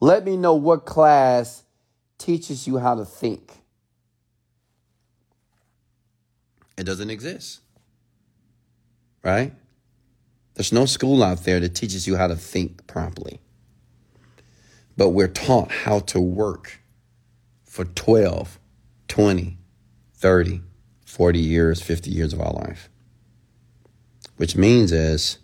[0.00, 1.64] Let me know what class
[2.16, 3.61] teaches you how to think.
[6.76, 7.60] It doesn't exist.
[9.22, 9.52] Right?
[10.54, 13.40] There's no school out there that teaches you how to think properly.
[14.96, 16.80] But we're taught how to work
[17.64, 18.58] for 12,
[19.08, 19.58] 20,
[20.14, 20.60] 30,
[21.06, 22.90] 40 years, 50 years of our life.
[24.36, 25.38] Which means is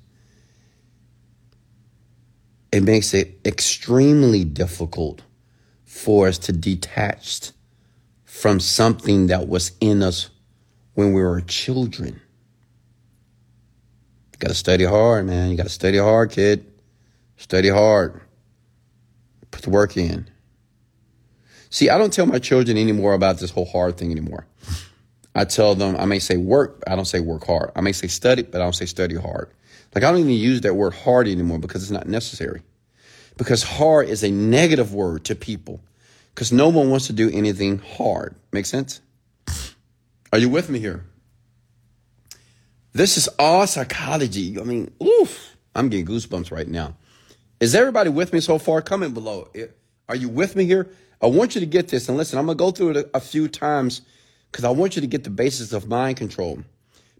[2.70, 5.22] it makes it extremely difficult
[5.84, 7.52] for us to detach
[8.24, 10.28] from something that was in us
[10.98, 12.20] when we were children.
[14.32, 15.48] You got to study hard, man.
[15.48, 16.66] You got to study hard, kid.
[17.37, 18.20] Study hard.
[19.52, 20.28] Put the work in.
[21.70, 24.48] See, I don't tell my children anymore about this whole hard thing anymore.
[25.37, 27.70] I tell them, I may say work, I don't say work hard.
[27.76, 29.52] I may say study, but I don't say study hard.
[29.94, 32.62] Like I don't even use that word hard anymore because it's not necessary.
[33.37, 35.80] Because hard is a negative word to people
[36.34, 38.34] because no one wants to do anything hard.
[38.50, 39.00] Make sense?
[40.32, 41.04] Are you with me here?
[42.92, 44.60] This is all psychology.
[44.60, 46.96] I mean, oof, I'm getting goosebumps right now.
[47.60, 48.82] Is everybody with me so far?
[48.82, 49.48] Comment below.
[50.08, 50.90] Are you with me here?
[51.22, 52.08] I want you to get this.
[52.08, 54.02] And listen, I'm going to go through it a, few times
[54.50, 56.62] because I want you to get the basis of mind control.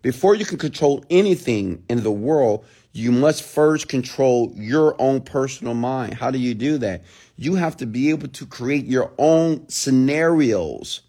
[0.03, 5.75] Before you can control anything in the world, you must first control your own personal
[5.75, 6.15] mind.
[6.15, 7.05] How do you do that?
[7.37, 11.01] You have to be able to create your own scenarios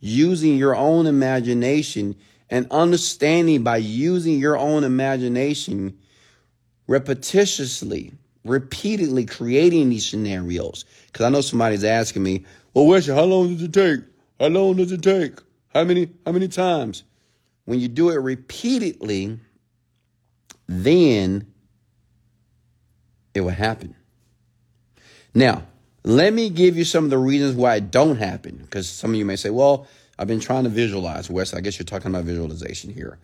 [0.00, 2.16] using your own imagination
[2.50, 5.98] and understanding by using your own imagination
[6.88, 10.84] repetitiously, repeatedly creating these scenarios.
[11.06, 14.00] Because I know somebody's asking me, well, Wesley, how long does it take?
[14.40, 15.34] How long does it take?
[15.74, 17.04] How many, how many times?
[17.66, 19.38] When you do it repeatedly,
[20.66, 21.46] then
[23.34, 23.94] it will happen.
[25.34, 25.64] Now,
[26.04, 28.56] let me give you some of the reasons why it don't happen.
[28.56, 29.86] Because some of you may say, well,
[30.18, 31.30] I've been trying to visualize.
[31.30, 33.18] Wes, I guess you're talking about visualization here.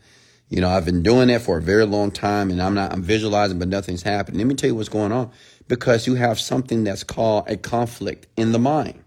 [0.48, 3.02] You know, I've been doing that for a very long time and I'm not, I'm
[3.02, 4.38] visualizing, but nothing's happening.
[4.38, 5.30] Let me tell you what's going on
[5.68, 9.02] because you have something that's called a conflict in the mind.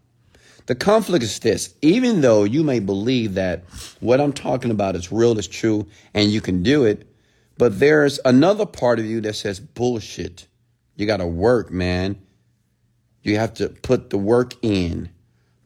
[0.65, 3.63] The conflict is this even though you may believe that
[3.99, 7.07] what I'm talking about is real, is true, and you can do it,
[7.57, 10.47] but there's another part of you that says bullshit.
[10.95, 12.19] You got to work, man.
[13.23, 15.09] You have to put the work in.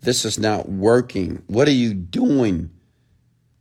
[0.02, 1.44] This is not working.
[1.48, 2.72] What are you doing?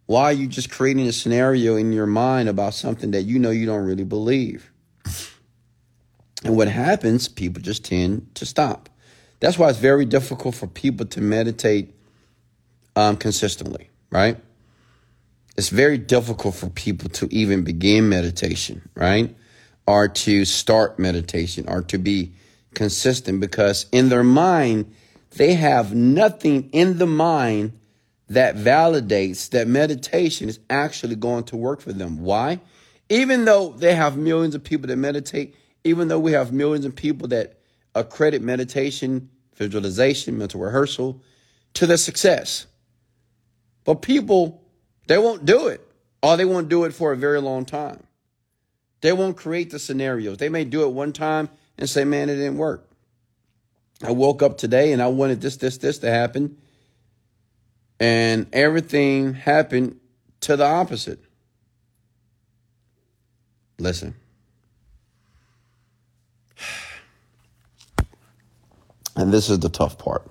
[0.06, 3.50] Why are you just creating a scenario in your mind about something that you know
[3.50, 4.72] you don't really believe?
[6.44, 8.88] And what happens, people just tend to stop.
[9.40, 11.94] That's why it's very difficult for people to meditate
[12.96, 14.38] um, consistently, right?
[15.56, 19.34] It's very difficult for people to even begin meditation, right?
[19.86, 22.32] Or to start meditation or to be
[22.74, 24.94] consistent because in their mind,
[25.36, 27.72] they have nothing in the mind
[28.28, 32.20] that validates that meditation is actually going to work for them.
[32.22, 32.60] Why?
[33.08, 36.94] Even though they have millions of people that meditate, even though we have millions of
[36.94, 37.58] people that
[37.94, 41.20] accredit meditation, visualization, mental rehearsal
[41.74, 42.66] to their success.
[43.84, 44.62] But people,
[45.08, 45.80] they won't do it,
[46.22, 48.04] or they won't do it for a very long time.
[49.00, 50.38] They won't create the scenarios.
[50.38, 51.48] They may do it one time
[51.80, 52.88] and say, man, it didn't work.
[54.02, 56.56] I woke up today and I wanted this, this, this to happen
[58.00, 60.00] and everything happened
[60.40, 61.20] to the opposite.
[63.78, 64.14] Listen.
[69.16, 70.30] And this is the tough part.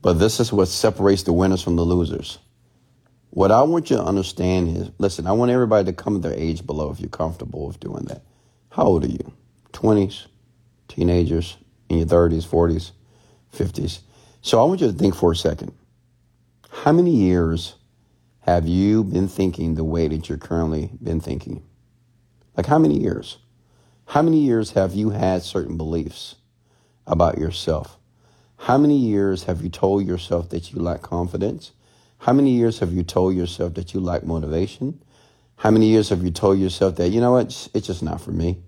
[0.00, 2.38] But this is what separates the winners from the losers.
[3.30, 6.64] What I want you to understand is listen, I want everybody to come their age
[6.64, 8.22] below if you're comfortable with doing that.
[8.68, 9.32] How old are you?
[9.72, 10.26] 20s,
[10.90, 11.56] teenagers,
[11.88, 12.92] in your 30s, 40s,
[13.54, 14.00] 50s.
[14.42, 15.72] So I want you to think for a second.
[16.70, 17.74] How many years
[18.40, 21.62] have you been thinking the way that you're currently been thinking?
[22.56, 23.38] Like how many years?
[24.06, 26.36] How many years have you had certain beliefs
[27.06, 27.96] about yourself?
[28.56, 31.72] How many years have you told yourself that you lack confidence?
[32.18, 35.02] How many years have you told yourself that you lack motivation?
[35.56, 38.32] How many years have you told yourself that, you know what, it's just not for
[38.32, 38.58] me?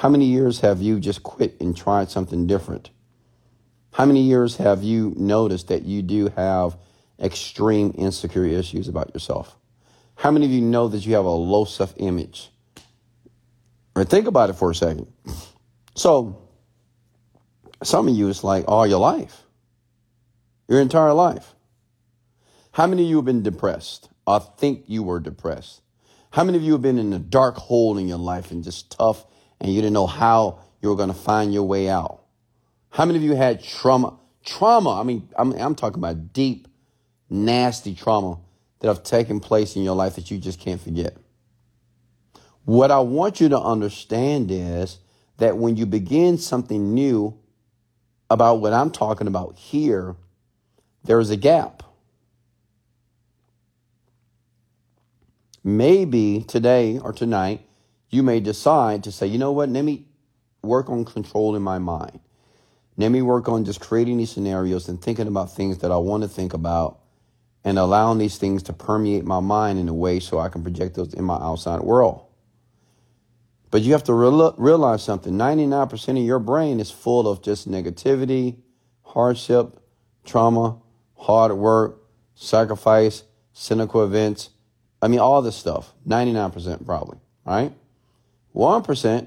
[0.00, 2.88] How many years have you just quit and tried something different?
[3.92, 6.78] How many years have you noticed that you do have
[7.22, 9.58] extreme insecure issues about yourself?
[10.14, 12.48] How many of you know that you have a low self image?
[13.94, 15.06] Or think about it for a second.
[15.94, 16.48] So,
[17.82, 19.42] some of you, it's like all your life,
[20.66, 21.54] your entire life.
[22.72, 25.82] How many of you have been depressed or think you were depressed?
[26.30, 28.92] How many of you have been in a dark hole in your life and just
[28.92, 29.26] tough
[29.60, 32.22] and you didn't know how you were going to find your way out?
[32.90, 34.18] How many of you had trauma?
[34.44, 36.66] Trauma, I mean, I'm, I'm talking about deep
[37.28, 38.38] nasty trauma
[38.80, 41.16] that have taken place in your life that you just can't forget.
[42.64, 44.98] What I want you to understand is
[45.38, 47.38] that when you begin something new
[48.28, 50.16] about what I'm talking about here,
[51.04, 51.82] there is a gap.
[55.62, 57.60] Maybe today or tonight,
[58.10, 60.04] you may decide to say, you know what, let me
[60.62, 62.20] work on controlling my mind.
[62.96, 66.22] Let me work on just creating these scenarios and thinking about things that I want
[66.22, 66.98] to think about
[67.64, 70.96] and allowing these things to permeate my mind in a way so I can project
[70.96, 72.26] those in my outside world.
[73.70, 77.70] But you have to real, realize something 99% of your brain is full of just
[77.70, 78.56] negativity,
[79.02, 79.80] hardship,
[80.24, 80.78] trauma,
[81.16, 82.02] hard work,
[82.34, 84.50] sacrifice, cynical events.
[85.00, 85.94] I mean, all this stuff.
[86.08, 87.72] 99% probably, right?
[88.54, 89.26] 1%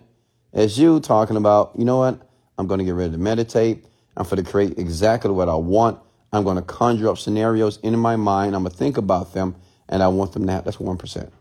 [0.54, 2.30] is you talking about, you know what?
[2.58, 3.86] I'm going to get ready to meditate.
[4.16, 6.00] I'm going to create exactly what I want.
[6.32, 8.56] I'm going to conjure up scenarios in my mind.
[8.56, 9.56] I'm going to think about them
[9.90, 11.32] and I want them to have, that's 1%.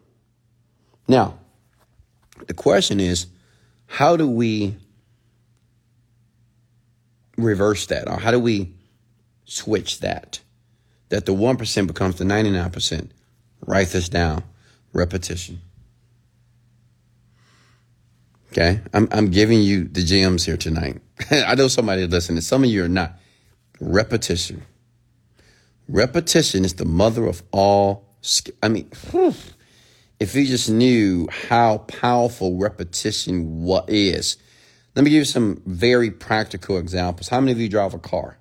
[1.09, 1.39] Now,
[2.47, 3.27] the question is,
[3.87, 4.77] how do we
[7.37, 8.09] reverse that?
[8.09, 8.75] Or how do we
[9.45, 10.41] switch that?
[11.11, 13.11] That the 1% becomes the 99%.
[13.67, 14.45] Write this down.
[14.93, 15.61] Repetition.
[18.53, 18.83] Okay?
[18.93, 21.01] I'm, I'm giving you the gems here tonight.
[21.31, 22.43] I know somebody listening.
[22.43, 23.19] Some of you are not.
[23.81, 24.63] Repetition.
[25.89, 28.07] Repetition is the mother of all.
[28.63, 29.35] I mean, whew,
[30.21, 34.37] if you just knew how powerful repetition what is.
[34.95, 37.29] Let me give you some very practical examples.
[37.29, 38.37] How many of you drive a car?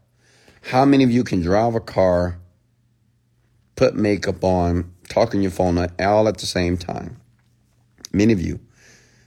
[0.62, 2.38] How many of you can drive a car,
[3.78, 7.22] put makeup on, talk on your phone all at the same time?
[8.12, 8.60] Many of you.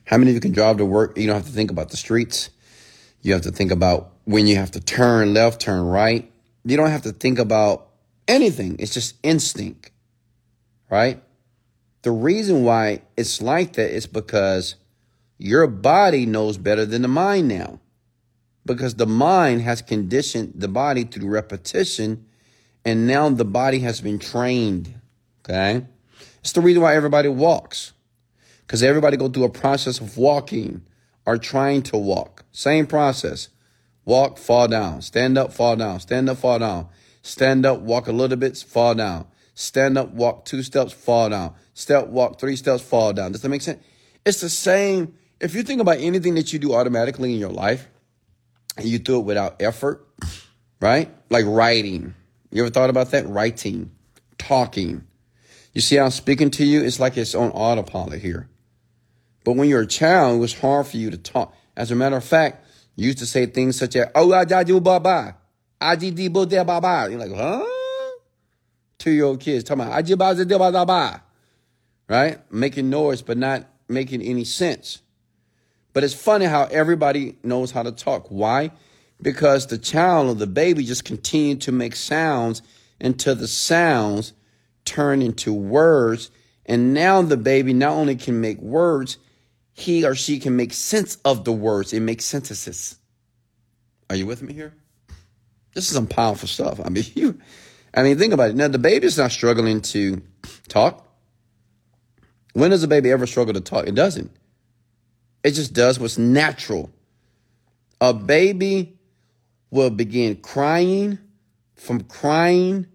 [0.05, 1.17] How many of you can drive to work?
[1.17, 2.51] You don't have to think about the streets.
[3.23, 6.31] You have to think about when you have to turn left, turn right.
[6.65, 7.89] You don't have to think about
[8.29, 8.77] anything.
[8.79, 9.91] It's just instinct,
[10.91, 11.23] right?
[12.03, 14.75] The reason why it's like that is because
[15.39, 17.81] your body knows better than the mind now.
[18.67, 22.27] Because the mind has conditioned the body through repetition,
[22.85, 24.95] and now the body has been trained.
[25.41, 25.87] Okay?
[26.41, 27.94] It's the reason why everybody walks.
[28.67, 30.83] Because everybody go through a process of walking
[31.27, 32.45] or trying to walk.
[32.53, 33.49] Same process.
[34.05, 35.03] Walk, fall down.
[35.03, 36.01] Stand up, fall down.
[36.01, 36.89] Stand up, fall down.
[37.23, 39.27] Stand up, walk a little bit, fall down.
[39.55, 41.55] Stand up, walk two steps, fall down.
[41.73, 43.33] Step, walk three steps, fall down.
[43.33, 43.83] Does that make sense?
[44.27, 45.15] It's the same.
[45.41, 47.89] If you think about anything that you do automatically in your life
[48.77, 50.07] and you do it without effort,
[50.81, 51.11] right?
[51.31, 52.15] Like writing.
[52.51, 53.27] You ever thought about that?
[53.27, 53.91] Writing,
[54.39, 55.05] talking.
[55.73, 56.83] You see how I'm speaking to you?
[56.83, 58.49] It's like it's on autopilot here.
[59.45, 61.55] But when you're a child, it was hard for you to talk.
[61.77, 64.81] As a matter of fact, you used to say things such as, oh, I do
[64.81, 65.37] baba.
[65.81, 67.09] I did baba.
[67.11, 67.65] You're like, huh?
[68.99, 71.23] Two year old kids talking about, I baba.
[72.09, 72.53] Right?
[72.53, 75.03] Making noise, but not making any sense.
[75.93, 78.29] But it's funny how everybody knows how to talk.
[78.29, 78.71] Why?
[79.21, 82.63] Because the child or the baby just continued to make sounds
[83.01, 84.33] until the sounds
[84.85, 86.31] turn into words.
[86.67, 89.19] And now the baby not only can make words,
[89.75, 91.93] he or she can make sense of the words.
[91.93, 92.97] It makes synthesis.
[94.09, 94.73] Are you with me here?
[95.75, 96.81] This is some powerful stuff.
[96.83, 97.39] I mean, you,
[97.93, 98.57] I mean, think about it.
[98.57, 100.23] Now, the baby's not struggling to
[100.69, 101.07] talk.
[102.53, 103.89] When does a baby ever struggle to talk?
[103.89, 104.31] It doesn't.
[105.43, 106.91] It just does what's natural.
[108.01, 108.97] A baby
[109.71, 111.19] will begin crying,
[111.75, 112.87] from crying,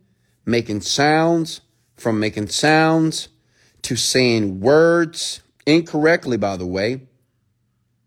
[0.45, 1.59] making sounds,
[1.95, 3.27] from making sounds
[3.81, 7.01] to saying words, incorrectly, by the way,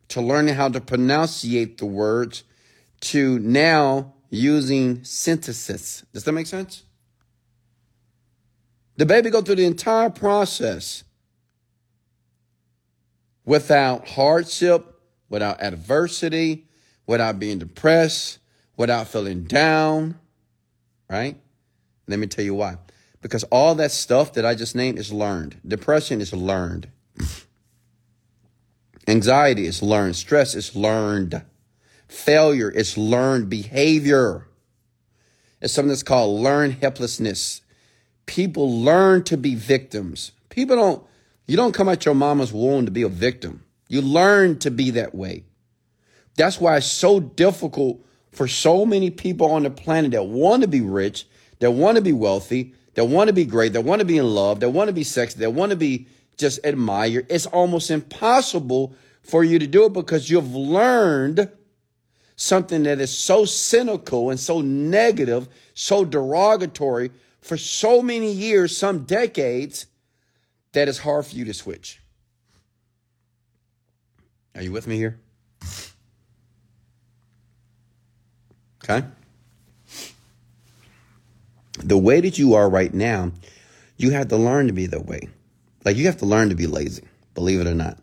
[0.09, 2.45] to learning how to pronunciate the words,
[3.01, 6.05] to now using synthesis.
[6.13, 6.83] Does that make sense?
[8.97, 11.05] The baby go through the entire process
[13.45, 16.67] without hardship, without adversity,
[17.07, 18.39] without being depressed,
[18.77, 20.19] without feeling down,
[21.09, 21.37] right?
[22.07, 22.77] Let me tell you why.
[23.21, 25.61] Because all that stuff that I just named is learned.
[25.67, 26.89] Depression is learned.
[29.09, 30.17] Anxiety is learned.
[30.17, 31.43] Stress is learned.
[32.09, 34.47] Failure is learned behavior.
[35.61, 37.63] It's something that's called learned helplessness.
[38.27, 40.33] People learn to be victims.
[40.49, 41.05] People don't,
[41.47, 43.65] you don't come out your mama's womb to be a victim.
[43.89, 45.45] You learn to be that way.
[46.37, 50.69] That's why it's so difficult for so many people on the planet that want to
[50.69, 51.27] be rich,
[51.59, 54.27] that want to be wealthy, that want to be great, that want to be in
[54.27, 56.07] love, that want to be sexy, that want to be
[56.43, 57.25] just admire.
[57.31, 61.51] It's almost impossible for you to do it because you've learned
[62.37, 69.05] something that is so cynical and so negative, so derogatory for so many years, some
[69.05, 69.87] decades,
[70.73, 72.01] that it's hard for you to switch.
[74.55, 75.21] Are you with me here?
[78.85, 79.07] Okay.
[81.79, 83.33] The way that you are right now,
[83.97, 85.29] you have to learn to be that way.
[85.85, 87.05] Like you have to learn to be lazy,
[87.35, 87.99] believe it or not.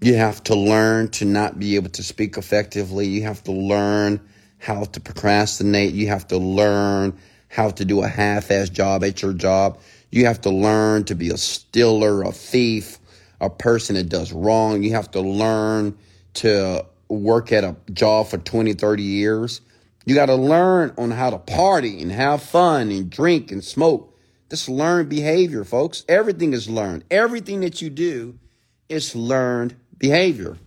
[0.00, 3.06] You have to learn to not be able to speak effectively.
[3.06, 4.20] You have to learn
[4.58, 5.94] how to procrastinate.
[5.94, 7.16] You have to learn
[7.48, 9.78] how to do a half-ass job at your job.
[10.10, 12.98] You have to learn to be a stealer, a thief,
[13.40, 14.82] a person that does wrong.
[14.82, 15.96] You have to learn
[16.34, 19.60] to work at a job for 20, 30 years.
[20.04, 24.11] You got to learn on how to party and have fun and drink and smoke
[24.52, 26.04] this learned behavior, folks.
[26.10, 27.04] Everything is learned.
[27.10, 28.38] Everything that you do
[28.86, 30.58] is learned behavior.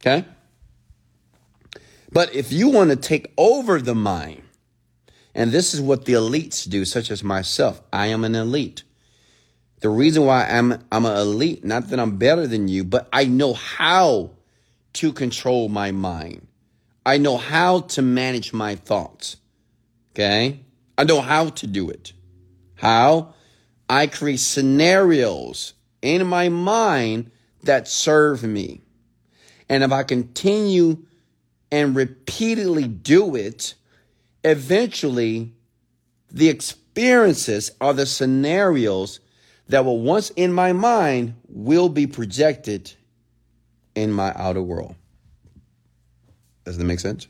[0.00, 0.24] Okay?
[2.10, 4.42] But if you want to take over the mind,
[5.36, 8.82] and this is what the elites do, such as myself, I am an elite.
[9.82, 13.24] The reason why I'm I'm an elite, not that I'm better than you, but I
[13.24, 14.32] know how
[14.94, 16.48] to control my mind.
[17.06, 19.36] I know how to manage my thoughts.
[20.12, 20.64] Okay?
[20.98, 22.14] I know how to do it.
[22.80, 23.34] How?
[23.90, 27.30] I create scenarios in my mind
[27.62, 28.80] that serve me.
[29.68, 31.04] And if I continue
[31.70, 33.74] and repeatedly do it,
[34.42, 35.52] eventually
[36.30, 39.20] the experiences or the scenarios
[39.68, 42.94] that were once in my mind will be projected
[43.94, 44.94] in my outer world.
[46.64, 47.28] Does that make sense?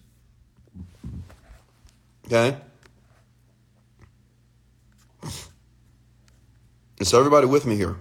[2.26, 2.57] Okay.
[7.03, 7.96] So, everybody with me here.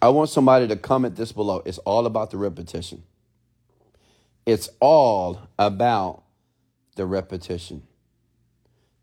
[0.00, 1.62] I want somebody to comment this below.
[1.66, 3.02] It's all about the repetition.
[4.46, 6.22] It's all about
[6.96, 7.82] the repetition.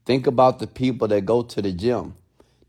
[0.05, 2.15] Think about the people that go to the gym,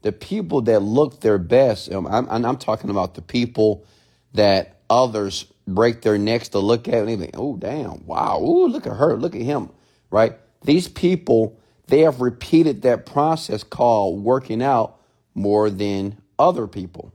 [0.03, 1.91] the people that look their best.
[1.91, 3.87] Um, I'm, I'm, I'm talking about the people
[4.35, 8.67] that others break their necks to look at and they think, oh, damn, wow, ooh,
[8.67, 9.71] look at her, look at him,
[10.11, 10.35] right?
[10.65, 11.60] These people,
[11.91, 15.01] they have repeated that process called working out
[15.35, 17.13] more than other people.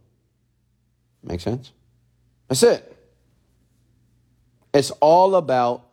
[1.23, 1.71] Make sense?
[2.47, 2.91] That's it.
[4.73, 5.87] It's all about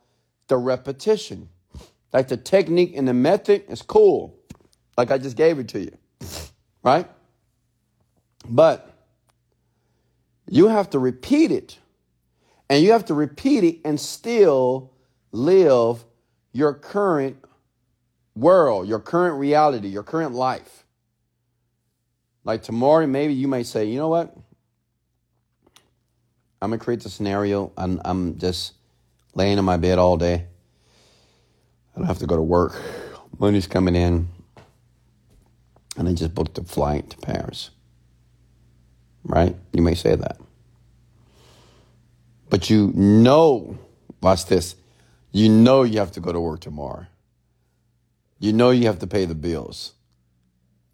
[0.47, 1.49] the repetition.
[2.11, 4.37] Like the technique and the method is cool.
[4.97, 5.97] Like I just gave it to you.
[6.83, 7.09] Right?
[8.47, 8.93] But
[10.47, 11.79] you have to repeat it.
[12.69, 14.91] And you have to repeat it and still
[15.31, 16.03] live
[16.51, 17.37] your current
[18.35, 20.83] world, your current reality, your current life.
[22.43, 24.35] Like tomorrow, maybe you may say, you know what?
[26.61, 27.71] I'm gonna create the scenario.
[27.77, 28.73] I'm, I'm just
[29.35, 30.45] laying in my bed all day.
[31.95, 32.81] I don't have to go to work.
[33.39, 34.27] Money's coming in.
[35.97, 37.69] And I just booked a flight to Paris.
[39.23, 39.55] Right?
[39.73, 40.37] You may say that.
[42.49, 43.77] But you know,
[44.21, 44.75] watch this,
[45.31, 47.07] you know you have to go to work tomorrow.
[48.43, 49.93] You know you have to pay the bills.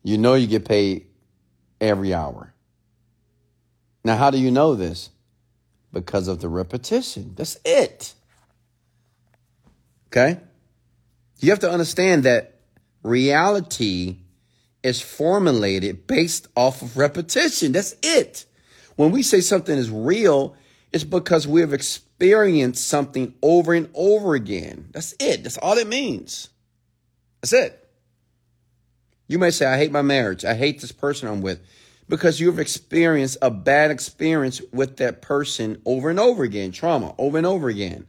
[0.04, 1.08] You know you get paid
[1.82, 2.54] every hour.
[4.04, 5.10] Now, how do you know this?
[5.92, 7.34] Because of the repetition.
[7.36, 8.14] That's it.
[10.10, 10.40] Okay?
[11.40, 12.60] You have to understand that
[13.02, 14.18] reality
[14.84, 17.72] is formulated based off of repetition.
[17.72, 18.46] That's it.
[18.96, 20.56] When we say something is real,
[20.92, 24.90] it's because we have experienced something over and over again.
[24.92, 25.42] That's it.
[25.42, 26.50] That's all it means.
[27.42, 27.90] That's it.
[29.28, 30.44] You may say, I hate my marriage.
[30.44, 31.62] I hate this person I'm with
[32.10, 37.38] because you've experienced a bad experience with that person over and over again, trauma over
[37.38, 38.08] and over again.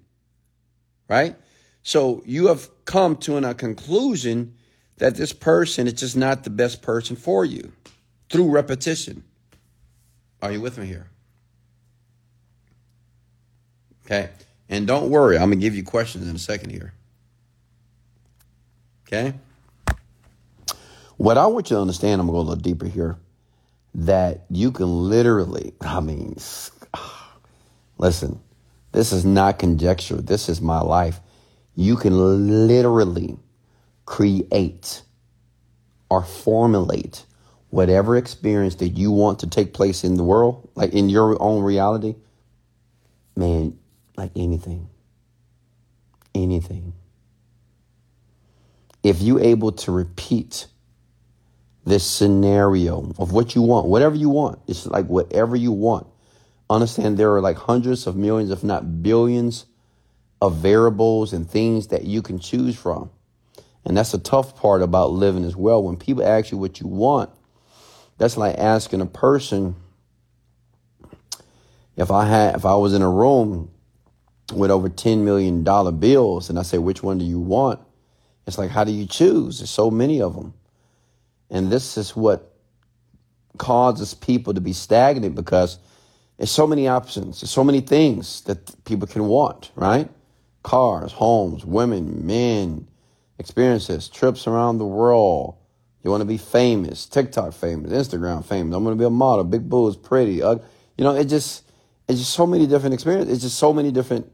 [1.09, 1.37] Right?
[1.83, 4.55] So you have come to a conclusion
[4.97, 7.73] that this person is just not the best person for you
[8.31, 9.25] through repetition.
[10.43, 11.09] Are you with me here?
[14.07, 14.31] Okay.
[14.69, 16.95] And don't worry, I'm going to give you questions in a second here.
[19.13, 19.35] Okay.
[21.17, 23.19] What I want you to understand, I'm going to go a little deeper here,
[23.95, 26.37] that you can literally, I mean,
[27.99, 28.41] listen,
[28.93, 30.17] this is not conjecture.
[30.17, 31.21] This is my life
[31.75, 33.39] you can literally
[34.05, 35.03] create
[36.11, 37.25] or formulate
[37.71, 41.63] whatever experience that you want to take place in the world, like in your own
[41.63, 42.17] reality,
[43.37, 43.79] man,
[44.17, 44.89] like anything.
[46.35, 46.93] Anything.
[49.03, 50.67] If you able to repeat
[51.85, 56.07] this scenario of what you want, whatever you want, it's like whatever you want.
[56.69, 59.67] Understand there are like hundreds of millions, if not billions,
[60.41, 63.11] of variables and things that you can choose from.
[63.85, 65.83] And that's the tough part about living as well.
[65.83, 67.31] When people ask you what you want,
[68.19, 69.77] that's like asking a person
[71.97, 73.71] if I had if I was in a room
[74.55, 77.81] with over 10 million dollar bills and I say which one do you want?
[78.51, 79.59] It's like how do you choose?
[79.59, 80.55] There's so many of them.
[81.51, 82.55] And this is what
[83.59, 85.79] causes people to be stagnant because
[86.37, 90.09] there's so many options, there's so many things that people can want, right?
[90.63, 92.87] cars, homes, women, men,
[93.39, 95.57] experiences, trips around the world.
[96.03, 98.75] You want to be famous, TikTok famous, Instagram famous.
[98.75, 100.43] I'm going to be a model, big boobs, pretty.
[100.43, 100.57] Uh,
[100.97, 101.65] you know, it just
[102.09, 103.35] it's just so many different experiences.
[103.35, 104.31] It's just so many different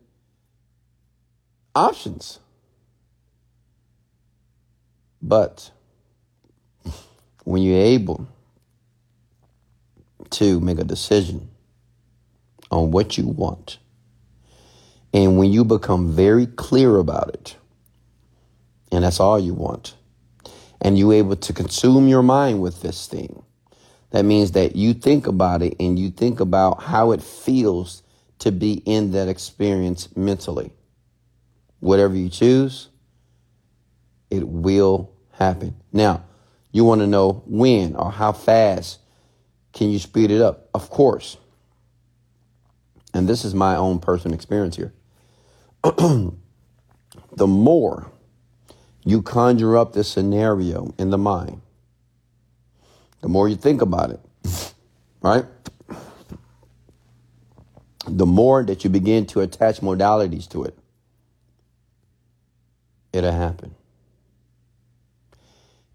[1.75, 2.39] options.
[5.23, 5.71] But
[7.45, 8.29] when you're able
[10.31, 11.49] to make a decision
[12.71, 13.79] on what you want,
[15.14, 17.57] and when you become very clear about it,
[18.93, 19.95] and that's all you want,
[20.81, 23.43] and you're able to consume your mind with this thing,
[24.11, 28.03] that means that you think about it and you think about how it feels
[28.39, 30.73] to be in that experience mentally.
[31.81, 32.89] Whatever you choose,
[34.31, 35.77] it will happen.
[35.93, 36.24] Now,
[36.72, 38.99] you want to know when or how fast
[39.72, 40.68] can you speed it up?
[40.74, 41.37] Of course.
[43.14, 44.93] And this is my own personal experience here.
[45.83, 46.33] the
[47.47, 48.11] more
[49.05, 51.61] you conjure up this scenario in the mind,
[53.22, 54.72] the more you think about it,
[55.22, 55.45] right?
[58.07, 60.79] The more that you begin to attach modalities to it,
[63.12, 63.74] it'll happen.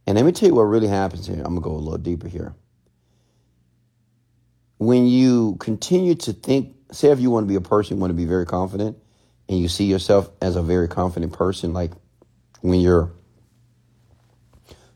[0.07, 1.37] And let me tell you what really happens here.
[1.37, 2.55] I'm going to go a little deeper here.
[4.77, 8.11] When you continue to think, say if you want to be a person, you want
[8.11, 8.97] to be very confident,
[9.47, 11.91] and you see yourself as a very confident person, like
[12.61, 13.11] when you're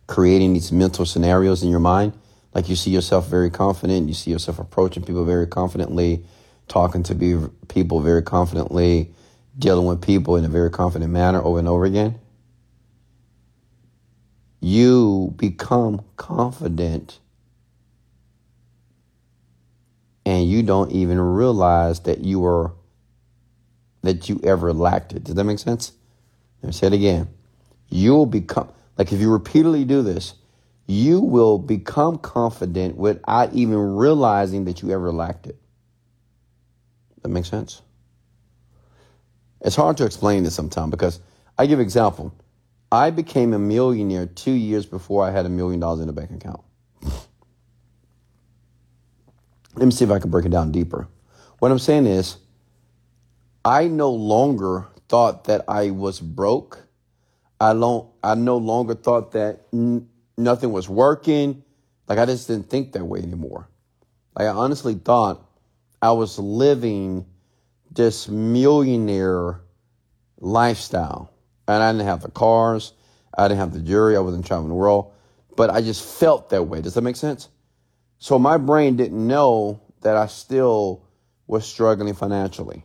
[0.07, 2.13] creating these mental scenarios in your mind,
[2.53, 6.25] like you see yourself very confident, you see yourself approaching people very confidently,
[6.67, 9.13] talking to people very confidently,
[9.57, 12.19] dealing with people in a very confident manner over and over again.
[14.65, 17.19] You become confident
[20.25, 22.73] and you don't even realize that you are
[24.01, 25.23] that you ever lacked it.
[25.23, 25.91] Does that make sense?
[26.63, 27.27] Let me say it again.
[27.89, 30.33] You'll become like if you repeatedly do this,
[30.87, 35.57] you will become confident without even realizing that you ever lacked it.
[37.21, 37.83] That makes sense?
[39.61, 41.19] It's hard to explain this sometimes because
[41.55, 42.33] I give example.
[42.95, 46.31] I became a millionaire two years before I had a million dollars in a bank
[46.31, 46.61] account.
[49.75, 51.09] Let me see if I can break it down deeper.
[51.59, 52.37] What I'm saying is,
[53.65, 56.87] I no longer thought that I was broke.
[57.59, 58.09] I don't.
[58.23, 61.63] I no longer thought that n- nothing was working.
[62.07, 63.67] Like I just didn't think that way anymore.
[64.37, 65.45] Like I honestly thought
[66.01, 67.25] I was living
[67.91, 69.59] this millionaire
[70.39, 71.33] lifestyle,
[71.67, 72.93] and I didn't have the cars.
[73.37, 74.15] I didn't have the jewelry.
[74.15, 75.11] I wasn't traveling the world,
[75.55, 76.81] but I just felt that way.
[76.81, 77.49] Does that make sense?
[78.17, 81.03] So my brain didn't know that I still
[81.47, 82.83] was struggling financially.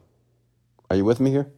[0.91, 1.51] Are you with me here?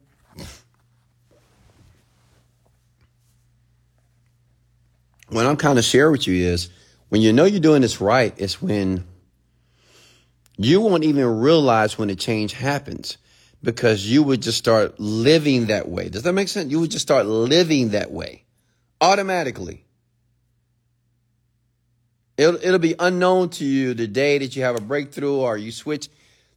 [5.29, 6.69] What I'm kind of share with you is
[7.09, 9.07] when you know you're doing this right, it's when
[10.59, 13.17] you won't even realize when the change happens
[13.63, 16.09] because you would just start living that way.
[16.09, 16.71] Does that make sense?
[16.71, 18.45] You would just start living that way
[19.01, 19.85] automatically.
[22.37, 25.71] It'll, it'll be unknown to you the day that you have a breakthrough or you
[25.71, 26.09] switch.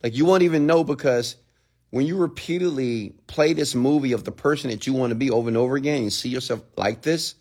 [0.02, 1.36] Like you won't even know because
[1.90, 5.48] when you repeatedly play this movie of the person that you want to be over
[5.48, 7.36] and over again, you see yourself like this,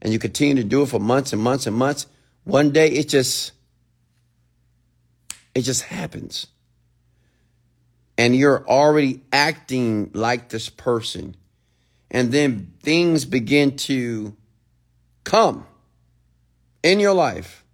[0.00, 2.06] and you continue to do it for months and months and months,
[2.44, 3.52] one day it just
[5.54, 6.46] it just happens.
[8.18, 11.36] And you're already acting like this person.
[12.10, 14.36] And then things begin to
[15.24, 15.66] come
[16.82, 17.64] in your life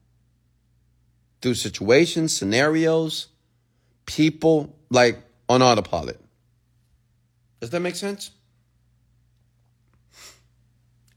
[1.41, 3.29] through situations, scenarios,
[4.07, 5.19] people, like
[5.49, 6.21] on autopilot.
[7.61, 8.31] Does that make sense?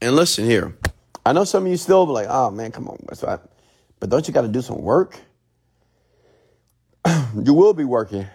[0.00, 0.76] And listen here.
[1.26, 2.98] I know some of you still be like, oh man, come on.
[4.00, 5.18] But don't you got to do some work?
[7.42, 8.26] you will be working,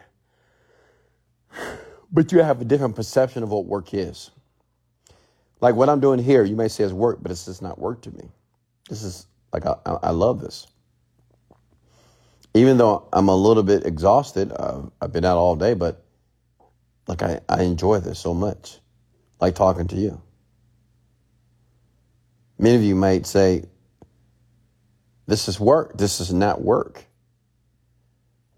[2.14, 4.30] but you have a different perception of what work is.
[5.60, 8.04] Like what I'm doing here, you may say is work, but it's just not work
[8.04, 8.30] to me.
[8.88, 10.68] This is like, I, I love this.
[12.54, 16.06] Even though I'm a little bit exhausted, uh, I've been out all day, but
[17.08, 18.78] like I, I enjoy this so much.
[19.42, 20.22] Like talking to you.
[22.60, 23.66] Many of you might say,
[25.26, 25.98] this is work.
[25.98, 27.06] This is not work.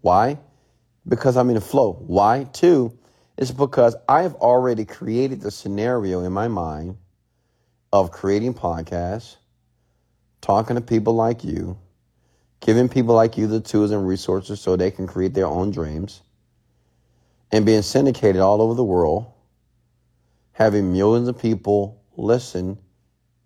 [0.02, 0.38] Why?
[1.08, 1.92] Because I'm in a flow.
[1.92, 2.44] Why?
[2.52, 2.98] Two,
[3.36, 6.96] it's because I have already created the scenario in my mind
[7.92, 9.36] of creating podcasts,
[10.40, 11.78] talking to people like you,
[12.60, 16.22] giving people like you the tools and resources so they can create their own dreams,
[17.52, 19.26] and being syndicated all over the world,
[20.52, 22.78] having millions of people listen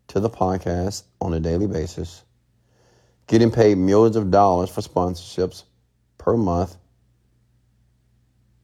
[0.07, 2.23] to the podcast on a daily basis,
[3.27, 5.65] getting paid millions of dollars for sponsorships
[6.19, 6.77] per month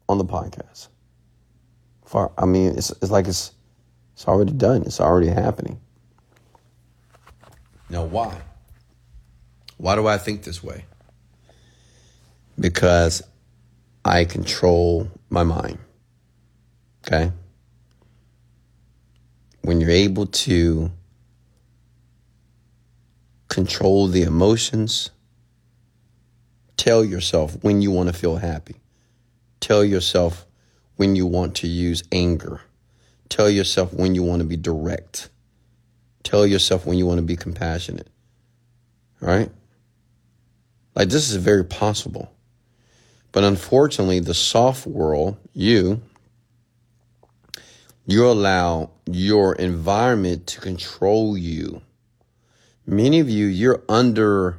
[0.09, 0.89] on the podcast.
[2.07, 3.53] For I mean, it's it's like it's
[4.15, 4.83] it's already done.
[4.83, 5.79] It's already happening.
[7.91, 8.41] Now, why?
[9.77, 10.85] Why do I think this way?
[12.59, 13.23] Because
[14.05, 15.79] I control my mind.
[17.07, 17.31] Okay?
[19.63, 20.91] When you're able to
[23.49, 25.11] control the emotions,
[26.77, 28.77] tell yourself when you want to feel happy.
[29.61, 30.46] Tell yourself
[30.97, 32.61] when you want to use anger.
[33.29, 35.29] Tell yourself when you want to be direct.
[36.23, 38.09] Tell yourself when you want to be compassionate.
[39.23, 39.51] All right?
[40.95, 42.33] Like this is very possible.
[43.33, 46.01] But unfortunately, the soft world, you,
[48.07, 51.83] you allow your environment to control you.
[52.87, 54.59] Many of you, you're under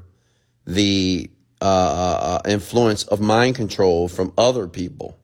[0.65, 5.17] the uh, uh, uh, influence of mind control from other people.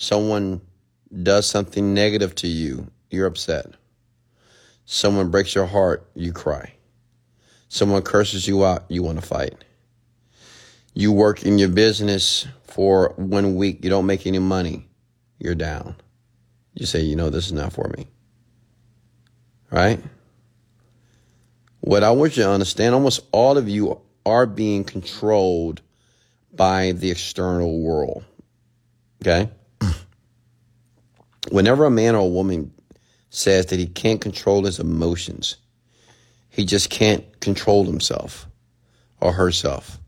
[0.00, 0.62] Someone
[1.22, 3.66] does something negative to you, you're upset.
[4.86, 6.72] Someone breaks your heart, you cry.
[7.68, 9.62] Someone curses you out, you want to fight.
[10.94, 14.88] You work in your business for one week, you don't make any money,
[15.38, 15.96] you're down.
[16.72, 18.08] You say, you know, this is not for me.
[19.70, 20.02] Right?
[21.80, 25.82] What I want you to understand, almost all of you are being controlled
[26.54, 28.24] by the external world.
[29.20, 29.50] Okay?
[31.48, 32.72] Whenever a man or a woman
[33.30, 35.56] says that he can't control his emotions,
[36.48, 38.46] he just can't control himself
[39.20, 39.98] or herself.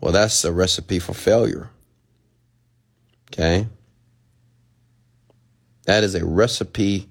[0.00, 1.70] Well, that's a recipe for failure.
[3.32, 3.66] Okay?
[5.84, 7.08] That is a recipe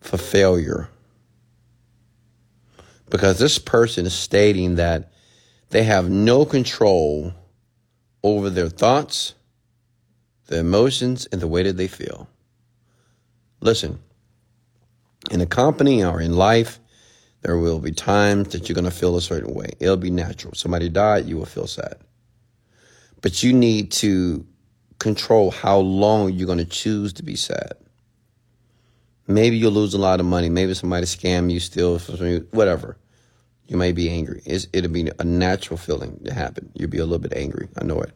[0.00, 0.88] for failure.
[3.08, 5.12] Because this person is stating that
[5.70, 7.32] they have no control
[8.22, 9.34] over their thoughts,
[10.46, 12.28] their emotions, and the way that they feel.
[13.60, 13.98] Listen,
[15.30, 16.80] in a company or in life,
[17.42, 19.70] there will be times that you're going to feel a certain way.
[19.80, 20.54] It'll be natural.
[20.54, 21.96] Somebody died, you will feel sad.
[23.20, 24.46] But you need to
[24.98, 27.72] control how long you're going to choose to be sad.
[29.26, 30.50] Maybe you'll lose a lot of money.
[30.50, 31.98] Maybe somebody scam you, steal,
[32.50, 32.98] whatever.
[33.66, 34.42] You may be angry.
[34.44, 36.70] It's, it'll be a natural feeling to happen.
[36.74, 37.68] You'll be a little bit angry.
[37.78, 38.12] I know it.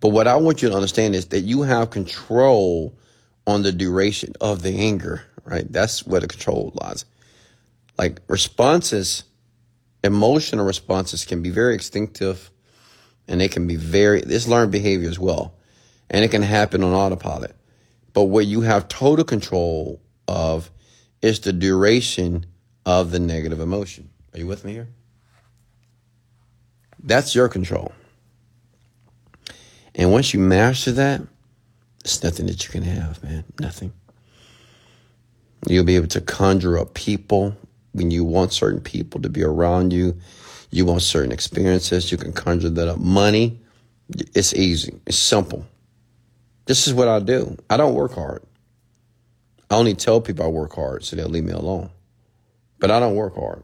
[0.00, 2.98] But what I want you to understand is that you have control
[3.46, 5.70] on the duration of the anger, right?
[5.70, 7.04] That's where the control lies.
[7.98, 9.24] Like responses,
[10.02, 12.50] emotional responses can be very instinctive
[13.28, 15.54] and they can be very, this learned behavior as well.
[16.08, 17.54] And it can happen on autopilot.
[18.12, 20.70] But what you have total control of
[21.22, 22.46] is the duration
[22.86, 24.10] of the negative emotion.
[24.32, 24.88] Are you with me here?
[27.02, 27.92] That's your control.
[29.94, 31.22] And once you master that,
[32.04, 33.44] it's nothing that you can have, man.
[33.58, 33.92] Nothing.
[35.68, 37.56] You'll be able to conjure up people
[37.92, 40.16] when you want certain people to be around you.
[40.70, 42.10] You want certain experiences.
[42.10, 42.98] You can conjure that up.
[42.98, 43.58] Money,
[44.34, 44.98] it's easy.
[45.06, 45.66] It's simple.
[46.66, 47.56] This is what I do.
[47.68, 48.42] I don't work hard.
[49.70, 51.90] I only tell people I work hard so they'll leave me alone.
[52.78, 53.62] But I don't work hard.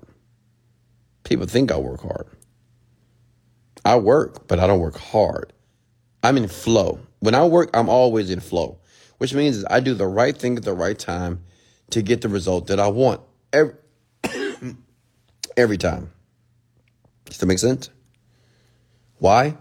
[1.24, 2.26] People think I work hard.
[3.84, 5.52] I work, but I don't work hard.
[6.26, 6.98] I'm in flow.
[7.20, 8.78] When I work, I'm always in flow,
[9.18, 11.44] which means I do the right thing at the right time
[11.90, 13.20] to get the result that I want
[13.52, 13.74] every,
[15.56, 16.10] every time.
[17.26, 17.90] Does that make sense?
[19.18, 19.56] Why?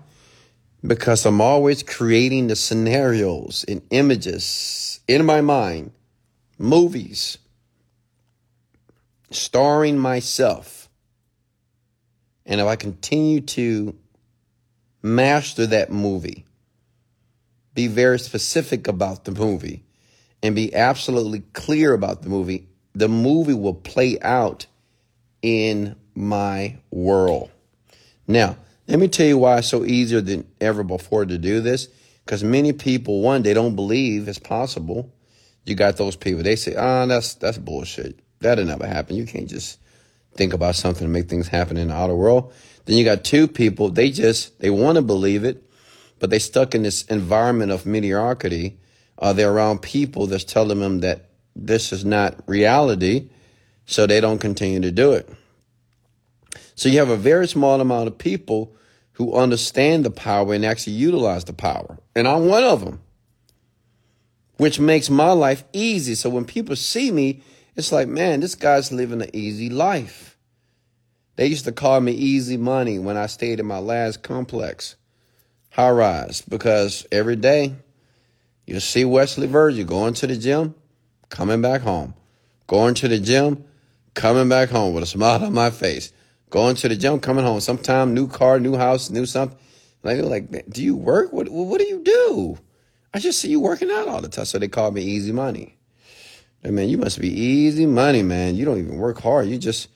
[0.82, 5.92] Because I'm always creating the scenarios and images in my mind,
[6.58, 7.38] movies,
[9.30, 10.90] starring myself.
[12.44, 13.96] And if I continue to
[15.04, 16.44] master that movie,
[17.76, 19.84] be very specific about the movie,
[20.42, 24.66] and be absolutely clear about the movie, the movie will play out
[25.42, 27.52] in my world.
[28.28, 28.58] Now,
[28.88, 31.88] let me tell you why it's so easier than ever before to do this.
[32.26, 35.14] Because many people, one, they don't believe it's possible.
[35.66, 38.20] You got those people, they say, ah, oh, that's that's bullshit.
[38.40, 39.16] That'll never happen.
[39.16, 39.80] You can't just
[40.34, 42.54] think about something and make things happen in the outer world.
[42.86, 45.64] Then you got two people, they just they want to believe it,
[46.20, 48.78] but they stuck in this environment of mediocrity.
[49.18, 53.30] Uh, they're around people that's telling them that this is not reality,
[53.86, 55.30] so they don't continue to do it.
[56.76, 58.76] So you have a very small amount of people
[59.14, 61.98] who understand the power and actually utilize the power.
[62.16, 63.02] And I'm one of them,
[64.58, 66.16] which makes my life easy.
[66.16, 67.42] So when people see me,
[67.78, 70.38] it's like, man, this guy's living an easy life.
[71.38, 74.96] They used to call me easy money when I stayed in my last complex,
[75.76, 77.76] high rise, because every day
[78.66, 80.76] you see Wesley Virgin going to the gym,
[81.30, 82.14] coming back home,
[82.68, 83.64] going to the gym,
[84.14, 86.12] coming back home with a smile on my face
[86.56, 89.58] going to the gym, coming home, sometime new car, new house, new something.
[90.04, 91.34] Like, they're like, do you work?
[91.34, 92.58] What, what do you do?
[93.14, 94.46] I just see you working out all the time.
[94.46, 95.78] So they call me easy money.
[96.64, 98.56] I mean, you must be easy money, man.
[98.56, 99.48] You don't even work hard.
[99.48, 99.90] You just,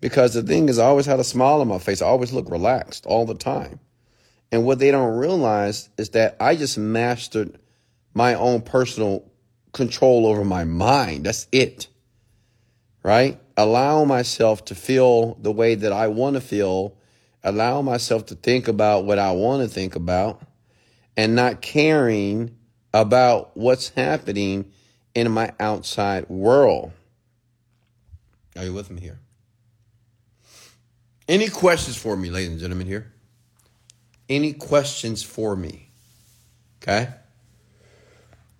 [0.00, 2.00] because the thing is, I always had a smile on my face.
[2.00, 3.80] I always look relaxed all the time.
[4.50, 7.58] And what they don't realize is that I just mastered
[8.14, 9.30] my own personal
[9.72, 11.26] control over my mind.
[11.26, 11.88] That's it.
[13.02, 13.40] Right?
[13.56, 16.96] Allow myself to feel the way that I want to feel.
[17.42, 20.42] Allow myself to think about what I want to think about
[21.16, 22.56] and not caring
[22.94, 24.72] about what's happening
[25.14, 26.92] in my outside world.
[28.56, 29.20] Are you with me here?
[31.28, 33.12] Any questions for me, ladies and gentlemen, here?
[34.28, 35.88] Any questions for me?
[36.82, 37.08] Okay?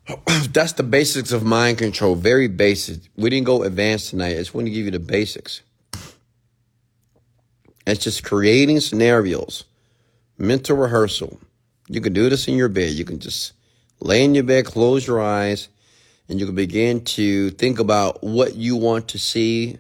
[0.53, 2.15] That's the basics of mind control.
[2.15, 3.01] Very basic.
[3.17, 4.33] We didn't go advanced tonight.
[4.33, 5.63] I just want to give you the basics.
[7.87, 9.65] It's just creating scenarios,
[10.37, 11.41] mental rehearsal.
[11.89, 12.93] You can do this in your bed.
[12.93, 13.55] You can just
[14.01, 15.69] lay in your bed, close your eyes,
[16.29, 19.79] and you can begin to think about what you want to see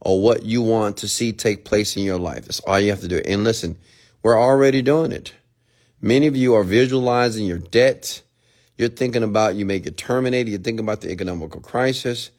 [0.00, 2.42] or what you want to see take place in your life.
[2.44, 3.22] That's all you have to do.
[3.24, 3.76] And listen,
[4.24, 5.34] we're already doing it.
[6.00, 8.22] Many of you are visualizing your debt.
[8.78, 10.50] You're thinking about you may get terminated.
[10.50, 12.30] You're thinking about the economical crisis.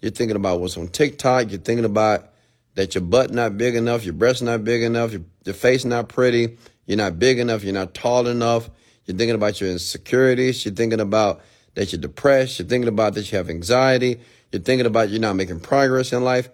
[0.00, 1.50] You're thinking about what's on TikTok.
[1.50, 2.30] You're thinking about
[2.76, 6.08] that your butt not big enough, your breast not big enough, your, your face not
[6.08, 8.68] pretty, you're not big enough, you're not tall enough.
[9.04, 10.64] You're thinking about your insecurities.
[10.64, 11.42] You're thinking about
[11.74, 12.58] that you're depressed.
[12.58, 14.18] You're thinking about that you have anxiety.
[14.50, 16.48] You're thinking about you're not making progress in life.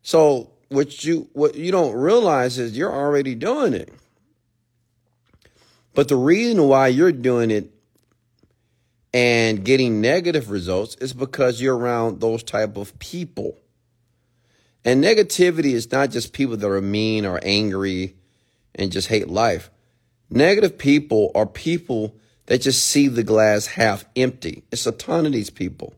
[0.00, 3.92] So what you what you don't realize is you're already doing it.
[5.94, 7.72] But the reason why you're doing it
[9.12, 13.58] and getting negative results is because you're around those type of people.
[14.84, 18.14] And negativity is not just people that are mean or angry
[18.74, 19.70] and just hate life.
[20.30, 22.14] Negative people are people
[22.46, 24.62] that just see the glass half empty.
[24.70, 25.94] It's a ton of these people.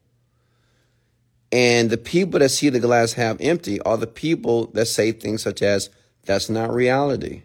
[1.53, 5.43] And the people that see the glass half empty are the people that say things
[5.43, 5.91] such as,
[6.25, 7.43] that's not reality.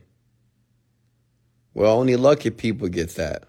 [1.78, 3.43] Well, only lucky people get that.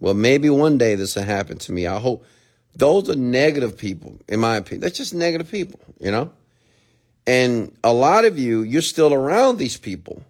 [0.00, 1.86] Well, maybe one day this will happen to me.
[1.86, 2.26] I hope.
[2.74, 4.82] Those are negative people, in my opinion.
[4.82, 6.30] That's just negative people, you know?
[7.26, 10.24] And a lot of you, you're still around these people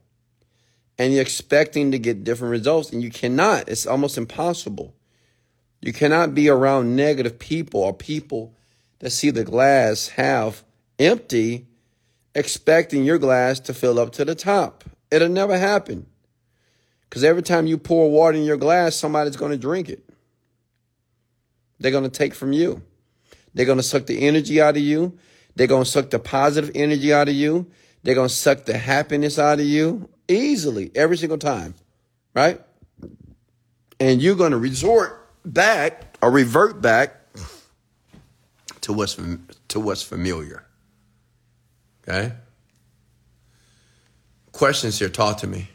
[0.96, 3.68] and you're expecting to get different results and you cannot.
[3.68, 4.94] It's almost impossible.
[5.80, 8.54] You cannot be around negative people or people
[9.00, 10.62] that see the glass half
[11.00, 11.66] empty,
[12.32, 14.84] expecting your glass to fill up to the top.
[15.10, 16.06] It'll never happen.
[17.08, 20.08] Because every time you pour water in your glass, somebody's going to drink it.
[21.78, 22.82] They're going to take from you.
[23.54, 25.18] They're going to suck the energy out of you.
[25.54, 27.70] They're going to suck the positive energy out of you.
[28.02, 31.74] They're going to suck the happiness out of you easily every single time,
[32.34, 32.60] right?
[33.98, 37.14] And you're going to resort back or revert back
[38.82, 39.18] to what's
[39.68, 40.64] to what's familiar.
[42.02, 42.32] Okay?
[44.52, 45.68] Questions here, talk to me.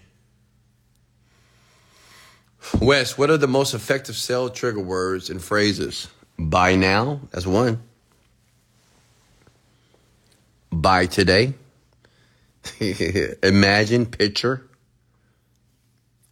[2.80, 6.08] Wes, what are the most effective sell trigger words and phrases?
[6.38, 7.82] Buy now, that's one.
[10.72, 11.54] Buy today.
[13.44, 14.68] Imagine, picture.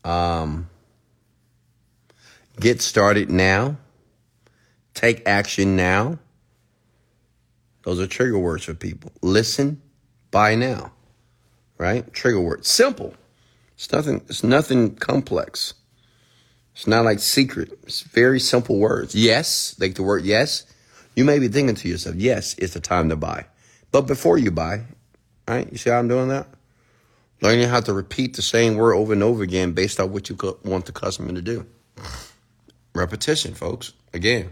[0.04, 0.70] Um,
[2.60, 3.78] get started now.
[4.94, 6.20] Take action now.
[7.84, 9.12] Those are trigger words for people.
[9.22, 9.82] Listen,
[10.32, 10.92] buy now.
[11.78, 12.12] Right?
[12.14, 12.68] Trigger words.
[12.68, 13.14] Simple.
[13.76, 15.74] It's nothing, it's nothing complex.
[16.80, 17.78] It's not like secret.
[17.84, 19.14] It's very simple words.
[19.14, 20.64] Yes, like the word yes.
[21.14, 23.48] You may be thinking to yourself, yes, it's the time to buy.
[23.92, 24.84] But before you buy,
[25.46, 25.70] right?
[25.70, 26.48] You see how I'm doing that?
[27.42, 30.38] Learning how to repeat the same word over and over again based on what you
[30.64, 31.66] want the customer to do.
[32.96, 33.92] Repetition, folks.
[34.14, 34.50] Again.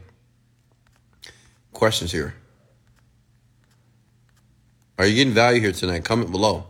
[1.72, 2.36] Questions here.
[5.00, 6.04] Are you getting value here tonight?
[6.04, 6.66] Comment below.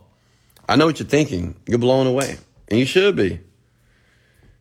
[0.70, 1.56] I know what you're thinking.
[1.66, 2.38] You're blown away.
[2.68, 3.40] And you should be.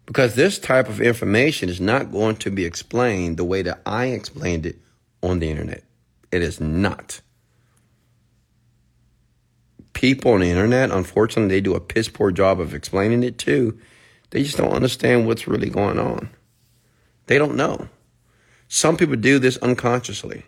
[0.07, 4.07] Because this type of information is not going to be explained the way that I
[4.07, 4.77] explained it
[5.23, 5.83] on the internet.
[6.31, 7.21] It is not.
[9.93, 13.79] People on the internet, unfortunately, they do a piss poor job of explaining it too.
[14.31, 16.31] They just don't understand what's really going on.
[17.27, 17.89] They don't know.
[18.69, 20.45] Some people do this unconsciously.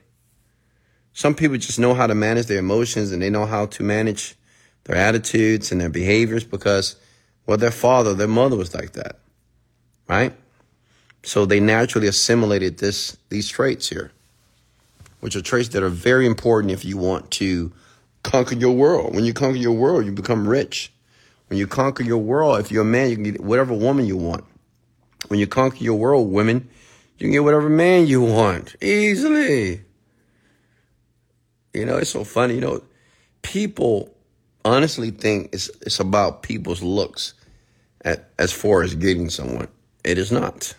[1.12, 4.36] Some people just know how to manage their emotions and they know how to manage
[4.84, 6.96] their attitudes and their behaviors because,
[7.46, 9.18] well, their father, their mother was like that,
[10.09, 10.34] right?
[11.22, 14.12] So they naturally assimilated this, these traits here,
[15.20, 17.72] which are traits that are very important if you want to
[18.22, 19.14] conquer your world.
[19.14, 20.92] When you conquer your world, you become rich.
[21.48, 24.16] When you conquer your world, if you're a man, you can get whatever woman you
[24.16, 24.44] want.
[25.28, 26.68] When you conquer your world, women,
[27.18, 29.82] you can get whatever man you want easily.
[31.74, 32.54] You know, it's so funny.
[32.54, 32.82] You know,
[33.42, 34.14] people
[34.64, 37.34] honestly think it's it's about people's looks
[38.04, 39.68] at, as far as getting someone.
[40.09, 40.74] It is not.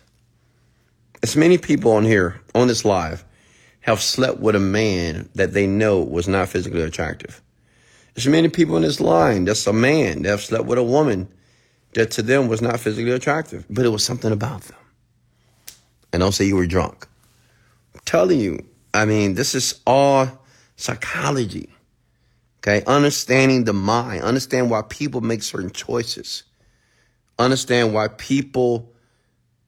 [1.21, 3.23] as many people on here, on this live,
[3.81, 7.39] have slept with a man that they know was not physically attractive.
[8.15, 11.27] There's many people in this line that's a man that have slept with a woman
[11.93, 14.77] that to them was not physically attractive, but it was something about them.
[16.11, 17.07] And don't say you were drunk.
[17.93, 18.65] I'm telling you,
[18.95, 20.27] I mean, this is all
[20.75, 21.69] psychology.
[22.61, 26.45] Okay, understanding the mind, understand why people make certain choices,
[27.37, 28.91] understand why people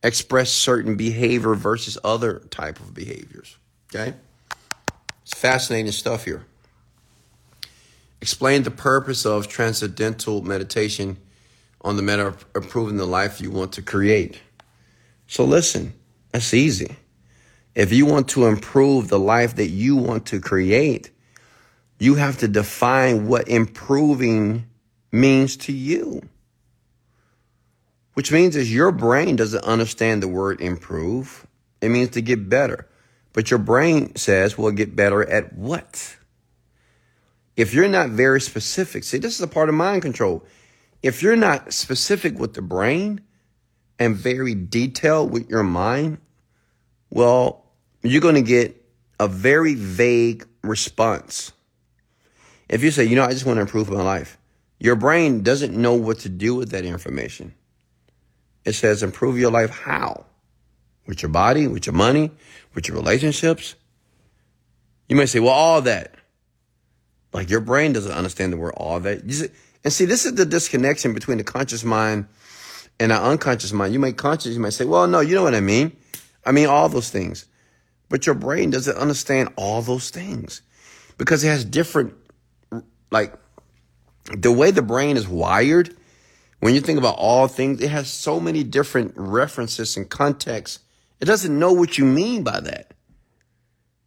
[0.04, 3.58] express certain behavior versus other type of behaviors.
[3.94, 4.14] Okay,
[5.22, 6.46] it's fascinating stuff here.
[8.22, 11.18] Explain the purpose of transcendental meditation
[11.82, 14.40] on the matter of improving the life you want to create.
[15.28, 15.94] So listen,
[16.32, 16.96] that's easy.
[17.74, 21.10] If you want to improve the life that you want to create,
[22.00, 24.68] you have to define what improving
[25.12, 26.22] means to you.
[28.14, 31.48] Which means is your brain doesn't understand the word improve.
[31.82, 32.88] It means to get better.
[33.34, 36.18] But your brain says, well, get better at what?
[37.56, 40.44] If you're not very specific, see, this is a part of mind control.
[41.02, 43.22] If you're not specific with the brain
[43.98, 46.20] and very detailed with your mind,
[47.10, 47.66] well,
[48.04, 48.84] you're going to get
[49.20, 51.52] a very vague response.
[52.68, 54.38] If you say, you know, I just want to improve my life,
[54.80, 57.54] your brain doesn't know what to do with that information.
[58.66, 60.26] It says, improve your life how?
[61.08, 62.32] With your body, with your money,
[62.74, 63.76] with your relationships?
[65.10, 66.16] You may say, well, all that.
[67.34, 69.22] Like your brain doesn't understand the word all that.
[69.84, 72.28] And see, this is the disconnection between the conscious mind
[73.00, 73.94] and the unconscious mind.
[73.94, 75.96] You may conscious, you might say, well, no, you know what I mean.
[76.46, 77.46] I mean all those things.
[78.10, 80.62] But your brain doesn't understand all those things
[81.18, 82.14] because it has different
[83.10, 83.34] like
[84.26, 85.96] the way the brain is wired,
[86.62, 90.80] when you think about all things, it has so many different references and contexts.
[91.20, 92.94] It doesn't know what you mean by that.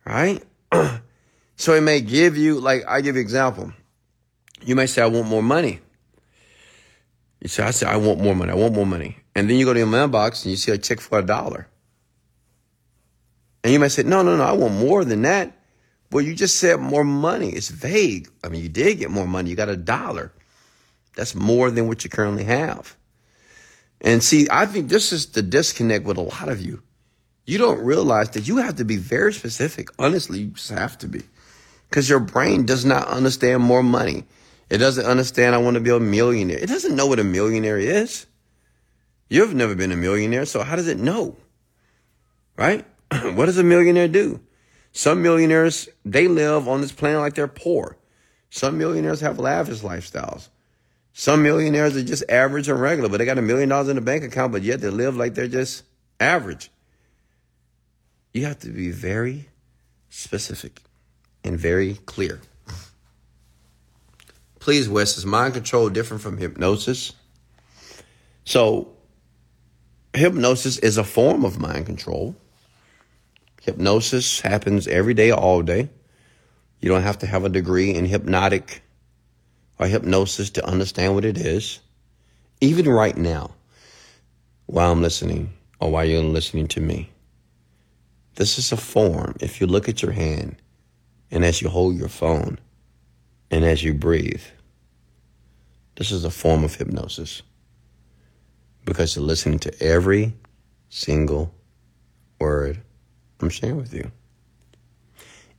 [0.06, 0.42] Right?
[1.56, 3.72] so it may give you, like, I give you example.
[4.62, 5.80] You may say, I want more money.
[7.40, 8.52] You say, I say, I want more money.
[8.52, 9.18] I want more money.
[9.34, 11.66] And then you go to your mailbox and you see a check for a dollar.
[13.64, 15.58] And you might say, no, no, no, I want more than that.
[16.12, 17.50] Well, you just said more money.
[17.50, 18.28] It's vague.
[18.44, 19.50] I mean, you did get more money.
[19.50, 20.32] You got a dollar.
[21.16, 22.96] That's more than what you currently have.
[24.00, 26.82] And see, I think this is the disconnect with a lot of you.
[27.46, 29.88] You don't realize that you have to be very specific.
[29.98, 31.22] Honestly, you just have to be.
[31.88, 34.24] Because your brain does not understand more money.
[34.70, 36.58] It doesn't understand I want to be a millionaire.
[36.58, 38.26] It doesn't know what a millionaire is.
[39.28, 41.36] You've never been a millionaire, so how does it know?
[42.56, 42.84] Right?
[43.10, 44.40] what does a millionaire do?
[44.92, 47.96] Some millionaires, they live on this planet like they're poor.
[48.50, 50.48] Some millionaires have lavish lifestyles.
[51.16, 54.02] Some millionaires are just average and regular, but they got a million dollars in the
[54.02, 55.84] bank account, but yet they live like they're just
[56.18, 56.72] average.
[58.32, 59.48] You have to be very
[60.10, 60.82] specific
[61.44, 62.40] and very clear.
[64.58, 67.12] Please, Wes, is mind control different from hypnosis?
[68.44, 68.88] So,
[70.14, 72.34] hypnosis is a form of mind control.
[73.62, 75.90] Hypnosis happens every day, all day.
[76.80, 78.82] You don't have to have a degree in hypnotic
[79.78, 81.80] or hypnosis to understand what it is.
[82.60, 83.50] Even right now,
[84.66, 87.10] while I'm listening or while you're listening to me,
[88.36, 89.36] this is a form.
[89.40, 90.56] If you look at your hand
[91.30, 92.58] and as you hold your phone
[93.50, 94.42] and as you breathe,
[95.96, 97.42] this is a form of hypnosis
[98.84, 100.34] because you're listening to every
[100.88, 101.54] single
[102.38, 102.80] word
[103.40, 104.10] I'm sharing with you.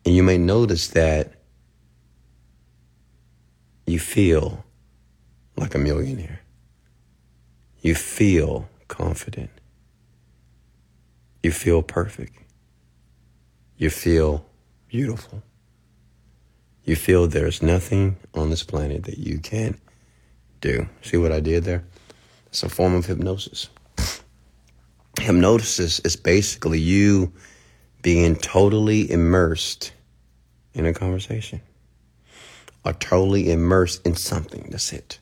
[0.06, 1.35] And you may notice that
[3.86, 4.66] you feel
[5.56, 6.42] like a millionaire.
[7.82, 9.52] You feel confident.
[11.44, 12.36] You feel perfect.
[13.78, 14.46] You feel
[14.88, 15.44] beautiful.
[16.84, 19.80] You feel there's nothing on this planet that you can't
[20.62, 20.88] do.
[21.02, 21.84] See what I did there?
[22.48, 23.70] It's a form of hypnosis.
[25.20, 27.34] Hypnosis is basically you
[28.02, 29.92] being totally immersed
[30.74, 31.62] in a conversation
[32.86, 34.68] or totally immersed in something.
[34.70, 35.20] That's it.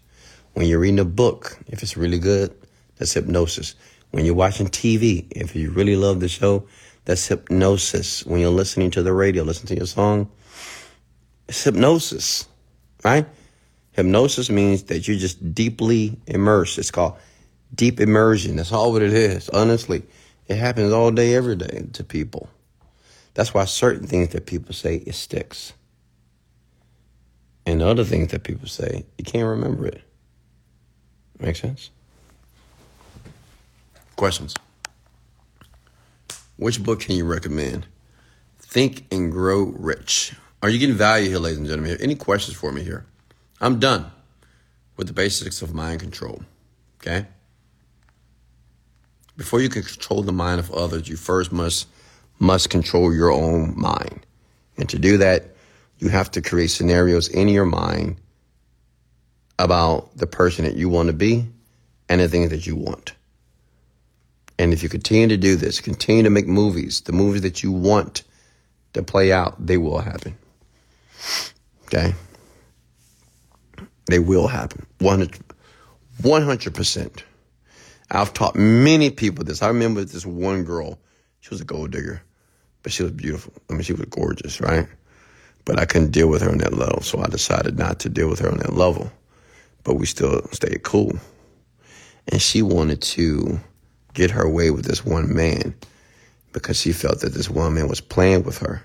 [0.53, 2.53] When you're reading a book, if it's really good,
[2.97, 3.75] that's hypnosis.
[4.11, 6.67] When you're watching TV, if you really love the show,
[7.05, 8.25] that's hypnosis.
[8.25, 10.29] When you're listening to the radio, listen to your song,
[11.47, 12.47] it's hypnosis,
[13.03, 13.25] right?
[13.93, 16.77] Hypnosis means that you're just deeply immersed.
[16.77, 17.17] It's called
[17.73, 18.55] deep immersion.
[18.55, 20.03] That's all what it is, honestly.
[20.47, 22.49] It happens all day, every day to people.
[23.33, 25.73] That's why certain things that people say it sticks.
[27.65, 30.01] And other things that people say, you can't remember it.
[31.39, 31.89] Make sense?
[34.15, 34.53] Questions?
[36.57, 37.87] Which book can you recommend?
[38.59, 40.35] Think and Grow Rich.
[40.61, 41.97] Are you getting value here, ladies and gentlemen?
[41.99, 43.05] Any questions for me here?
[43.59, 44.11] I'm done
[44.97, 46.43] with the basics of mind control.
[47.01, 47.25] Okay?
[49.35, 51.87] Before you can control the mind of others, you first must
[52.39, 54.25] must control your own mind.
[54.77, 55.52] And to do that,
[56.03, 58.17] you have to create scenarios in your mind
[59.57, 61.47] about the person that you want to be
[62.09, 63.13] and the things that you want.
[64.59, 67.71] And if you continue to do this, continue to make movies, the movies that you
[67.71, 68.23] want
[68.91, 70.37] to play out, they will happen.
[71.85, 72.13] Okay?
[74.07, 74.85] They will happen.
[74.99, 77.23] 100 percent.
[78.11, 79.61] I've taught many people this.
[79.61, 80.99] I remember this one girl.
[81.39, 82.21] She was a gold digger,
[82.83, 83.53] but she was beautiful.
[83.69, 84.85] I mean, she was gorgeous, right?
[85.65, 88.29] But I couldn't deal with her on that level, so I decided not to deal
[88.29, 89.11] with her on that level.
[89.83, 91.13] But we still stayed cool.
[92.27, 93.59] And she wanted to
[94.13, 95.75] get her way with this one man
[96.51, 98.83] because she felt that this one man was playing with her,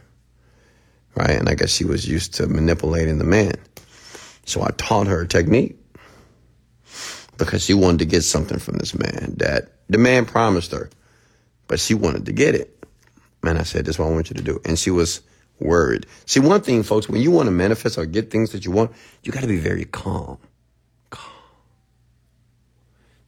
[1.15, 1.31] right?
[1.31, 3.53] And I guess she was used to manipulating the man.
[4.47, 5.77] So I taught her a technique
[7.37, 10.91] because she wanted to get something from this man that the man promised her,
[11.69, 12.75] but she wanted to get it.
[13.43, 14.61] Man, I said, this is what I want you to do.
[14.65, 15.21] And she was
[15.61, 16.07] worried.
[16.27, 18.93] See, one thing, folks, when you want to manifest or get things that you want,
[19.23, 20.39] you got to be very calm.
[21.11, 21.33] Calm.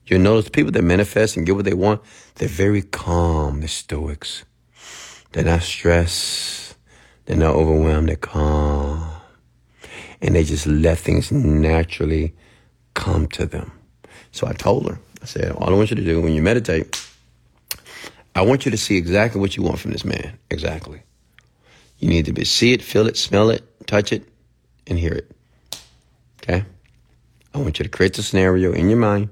[0.07, 2.03] You notice people that manifest and get what they want,
[2.37, 3.61] they're very calm.
[3.61, 4.45] They're stoics.
[5.33, 6.77] They're not stressed.
[7.27, 8.09] They're not overwhelmed.
[8.09, 9.21] They're calm
[10.23, 12.35] and they just let things naturally
[12.95, 13.73] come to them.
[14.33, 17.05] So I told her, I said, all I want you to do when you meditate,
[18.35, 20.39] I want you to see exactly what you want from this man.
[20.51, 21.03] Exactly.
[22.01, 24.27] You need to be see it, feel it, smell it, touch it,
[24.87, 25.31] and hear it.
[26.43, 26.65] Okay?
[27.55, 29.29] I want you to create the scenario in your mind.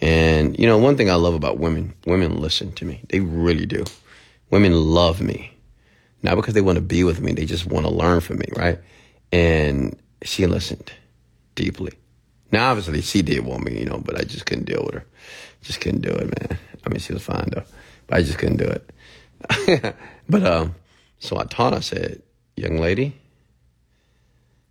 [0.00, 3.00] And you know, one thing I love about women, women listen to me.
[3.08, 3.84] They really do.
[4.50, 5.52] Women love me.
[6.22, 8.46] Not because they want to be with me, they just want to learn from me,
[8.56, 8.78] right?
[9.32, 10.92] and she listened
[11.54, 11.92] deeply.
[12.50, 15.04] Now, obviously, she did want me, you know, but I just couldn't deal with her.
[15.62, 16.58] Just couldn't do it, man.
[16.84, 17.64] I mean, she was fine though,
[18.06, 19.94] but I just couldn't do it.
[20.28, 20.74] but um,
[21.18, 21.74] so I taught.
[21.74, 22.22] I said,
[22.56, 23.14] "Young lady,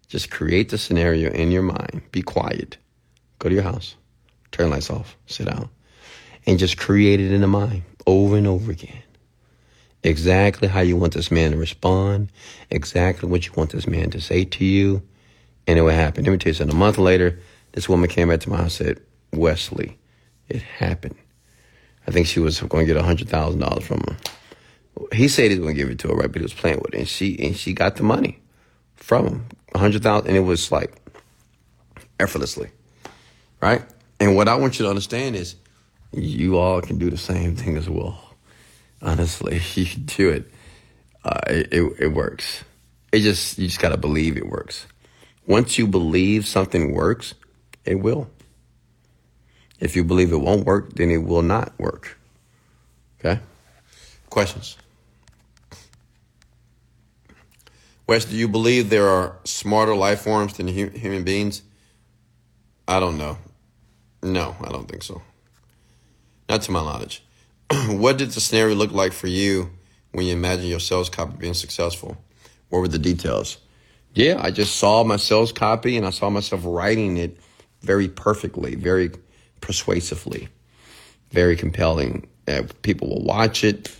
[0.07, 2.01] just create the scenario in your mind.
[2.11, 2.77] Be quiet.
[3.39, 3.95] Go to your house.
[4.51, 5.17] Turn lights off.
[5.25, 5.69] Sit down,
[6.45, 9.03] and just create it in the mind over and over again."
[10.03, 12.31] exactly how you want this man to respond,
[12.69, 15.01] exactly what you want this man to say to you,
[15.65, 16.23] and it would happen.
[16.23, 16.75] Let me tell you something.
[16.75, 17.39] A month later,
[17.73, 19.01] this woman came back to my house and said,
[19.33, 19.97] Wesley,
[20.49, 21.15] it happened.
[22.07, 24.17] I think she was going to get $100,000 from him.
[25.13, 26.31] He said he was going to give it to her, right?
[26.31, 26.99] But he was playing with it.
[26.99, 28.39] And she, and she got the money
[28.95, 30.93] from him, 100000 And it was like
[32.19, 32.69] effortlessly,
[33.61, 33.83] right?
[34.19, 35.55] And what I want you to understand is
[36.11, 38.35] you all can do the same thing as well.
[39.01, 40.51] Honestly, you can do it.
[41.23, 42.63] Uh, it, it, it works.
[43.11, 44.85] It just you just gotta believe it works.
[45.45, 47.33] Once you believe something works,
[47.85, 48.29] it will.
[49.79, 52.17] If you believe it won't work, then it will not work.
[53.19, 53.39] Okay?
[54.29, 54.77] Questions?
[58.07, 61.61] Wes, do you believe there are smarter life forms than human beings?
[62.87, 63.37] I don't know.
[64.23, 65.21] No, I don't think so.
[66.47, 67.21] Not to my knowledge.
[67.89, 69.69] what did the scenario look like for you
[70.13, 72.17] when you imagine your sales copy being successful?
[72.69, 73.57] What were the details?
[74.13, 77.37] Yeah, I just saw my sales copy and I saw myself writing it
[77.81, 79.11] very perfectly, very
[79.59, 80.47] persuasively,
[81.31, 82.25] very compelling.
[82.47, 83.93] Uh, people will watch it,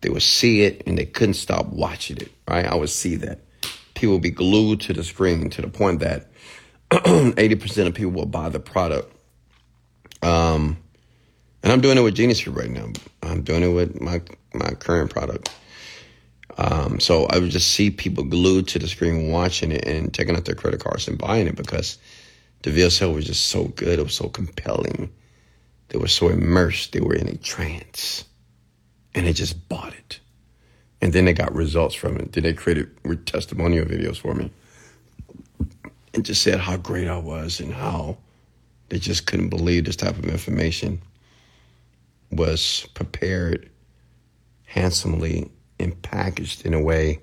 [0.00, 2.64] they will see it, and they couldn't stop watching it, right?
[2.64, 3.40] I would see that.
[4.00, 6.30] People would be glued to the screen to the point that
[6.90, 9.14] 80% of people will buy the product.
[10.22, 10.78] Um,
[11.62, 12.86] and I'm doing it with Genius Group right now.
[13.22, 14.22] I'm doing it with my
[14.54, 15.54] my current product.
[16.56, 20.34] Um, so I would just see people glued to the screen watching it and taking
[20.34, 21.98] out their credit cards and buying it because
[22.62, 23.98] the VSL was just so good.
[23.98, 25.12] It was so compelling.
[25.90, 26.92] They were so immersed.
[26.92, 28.24] They were in a trance.
[29.14, 30.20] And they just bought it.
[31.02, 32.32] And then they got results from it.
[32.32, 32.90] Then they created
[33.26, 34.50] testimonial videos for me
[36.12, 38.18] and just said how great I was and how
[38.88, 41.00] they just couldn't believe this type of information
[42.30, 43.70] was prepared
[44.64, 47.20] handsomely and packaged in a way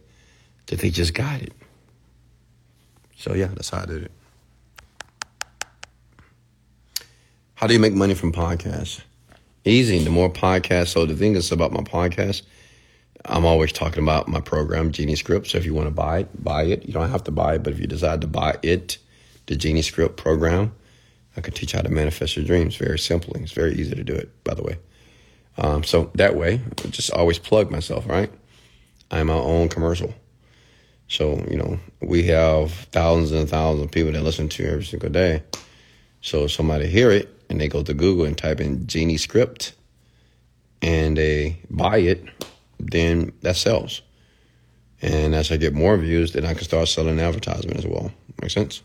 [0.68, 1.54] that they just got it.
[3.16, 4.12] So yeah, that's how I did it.
[7.56, 9.02] How do you make money from podcasts?
[9.66, 10.04] Easy.
[10.04, 10.90] The more podcasts.
[10.90, 12.44] So the thing is about my podcast,
[13.28, 15.48] I'm always talking about my program, Genie Script.
[15.48, 16.86] So if you want to buy it, buy it.
[16.86, 18.98] You don't have to buy it, but if you decide to buy it,
[19.48, 20.74] the Genie Script program,
[21.36, 23.42] I can teach you how to manifest your dreams very simply.
[23.42, 24.78] It's very easy to do it, by the way.
[25.58, 28.32] Um, so that way, I just always plug myself, right?
[29.12, 30.14] I'm my own commercial.
[31.08, 35.10] So, you know, we have thousands and thousands of people that listen to every single
[35.10, 35.44] day.
[36.22, 39.74] So somebody hear it and they go to Google and type in Genie script
[40.82, 42.26] and they buy it,
[42.80, 44.02] then that sells.
[45.02, 48.12] And as I get more views, then I can start selling advertisement as well.
[48.42, 48.82] Make sense?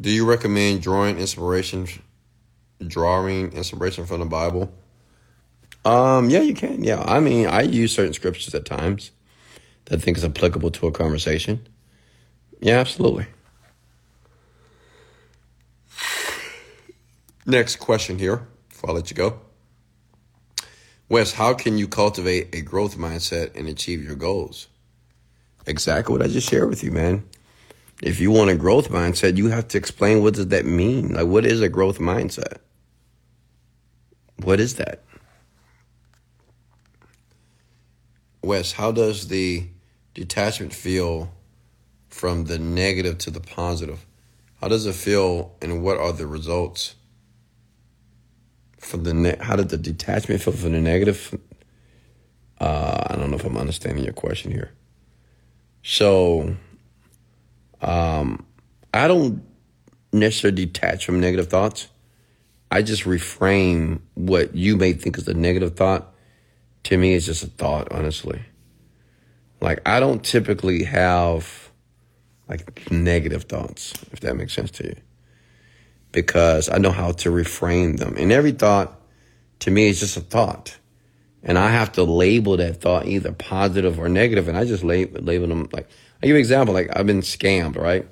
[0.00, 1.86] Do you recommend drawing inspiration,
[2.86, 4.72] drawing inspiration from the Bible?
[5.84, 6.82] Um, yeah, you can.
[6.82, 9.10] Yeah, I mean, I use certain scriptures at times
[9.86, 11.68] that I think is applicable to a conversation.
[12.60, 13.26] Yeah, absolutely.
[17.46, 19.40] Next question here before I let you go.
[21.08, 24.68] Wes, how can you cultivate a growth mindset and achieve your goals?
[25.66, 27.24] Exactly what I just shared with you, man.
[28.02, 31.14] If you want a growth mindset, you have to explain what does that mean?
[31.14, 32.58] Like what is a growth mindset?
[34.36, 35.02] What is that?
[38.42, 39.66] Wes, how does the
[40.14, 41.32] detachment feel
[42.08, 44.06] from the negative to the positive?
[44.60, 46.94] How does it feel and what are the results?
[48.80, 51.38] From the ne- how did the detachment feel from the negative?
[52.58, 54.72] Uh, I don't know if I'm understanding your question here.
[55.82, 56.56] So,
[57.80, 58.44] um,
[58.92, 59.42] I don't
[60.12, 61.88] necessarily detach from negative thoughts.
[62.70, 66.14] I just reframe what you may think is a negative thought.
[66.84, 68.42] To me, it's just a thought, honestly.
[69.60, 71.70] Like, I don't typically have
[72.48, 74.96] like negative thoughts, if that makes sense to you
[76.12, 78.16] because I know how to reframe them.
[78.16, 79.00] And every thought
[79.60, 80.76] to me is just a thought.
[81.42, 85.22] And I have to label that thought either positive or negative, and I just label,
[85.22, 85.88] label them like
[86.22, 86.74] I give you an example.
[86.74, 88.06] Like I've been scammed, right?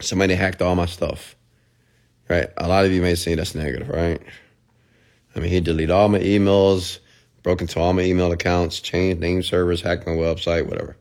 [0.00, 1.36] Somebody hacked all my stuff,
[2.28, 2.48] right?
[2.56, 4.20] A lot of you may say that's negative, right?
[5.34, 6.98] I mean, he deleted all my emails,
[7.42, 10.96] broke into all my email accounts, changed name servers, hacked my website, whatever.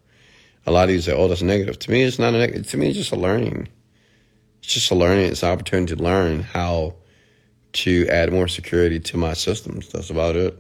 [0.68, 2.68] A lot of you say, "Oh, that's negative." To me, it's not a negative.
[2.68, 3.70] To me, it's just a learning
[4.66, 6.96] it's just a learning, it's an opportunity to learn how
[7.74, 9.90] to add more security to my systems.
[9.90, 10.58] That's about it.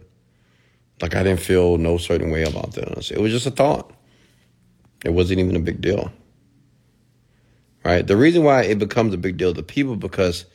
[1.02, 3.10] Like I didn't feel no certain way about this.
[3.10, 3.92] It was just a thought.
[5.04, 6.12] It wasn't even a big deal.
[7.84, 8.06] Right?
[8.06, 10.46] The reason why it becomes a big deal to people because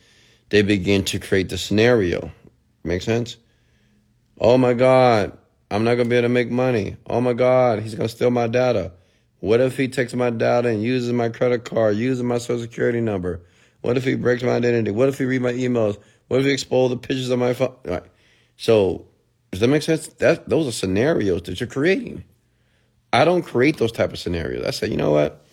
[0.47, 2.31] they begin to create the scenario.
[2.85, 3.35] Make sense?
[4.39, 5.37] Oh my God,
[5.69, 6.95] I'm not gonna be able to make money.
[7.05, 8.93] Oh my God, he's gonna steal my data.
[9.41, 13.01] What if he takes my data and uses my credit card, uses my social security
[13.01, 13.41] number?
[13.81, 14.91] What if he breaks my identity?
[14.91, 15.97] What if he read my emails?
[16.27, 17.75] What if he expose the pictures of my phone?
[17.83, 18.03] Right.
[18.57, 19.07] So,
[19.49, 20.07] does that make sense?
[20.07, 22.23] That those are scenarios that you're creating.
[23.11, 24.63] I don't create those type of scenarios.
[24.63, 25.43] I say, you know what?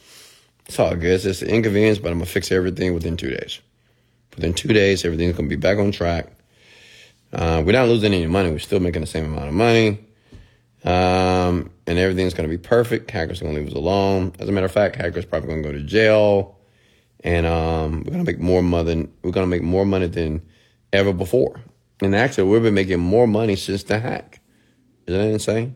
[0.67, 1.15] It's all good.
[1.15, 3.61] It's just an inconvenience, but I'm gonna fix everything within two days.
[4.37, 6.27] Within two days, everything's gonna be back on track.
[7.33, 8.51] Uh, we're not losing any money.
[8.51, 9.99] We're still making the same amount of money.
[10.85, 13.11] Um, and everything's going to be perfect.
[13.11, 14.33] Hackers are going to leave us alone.
[14.39, 16.59] As a matter of fact, hackers probably going to go to jail,
[17.25, 19.09] and um, we're going to make more money.
[19.23, 20.43] we're going to make more money than
[20.93, 21.61] ever before.
[22.01, 24.41] And actually, we've been making more money since the hack.
[25.07, 25.75] Isn't that insane?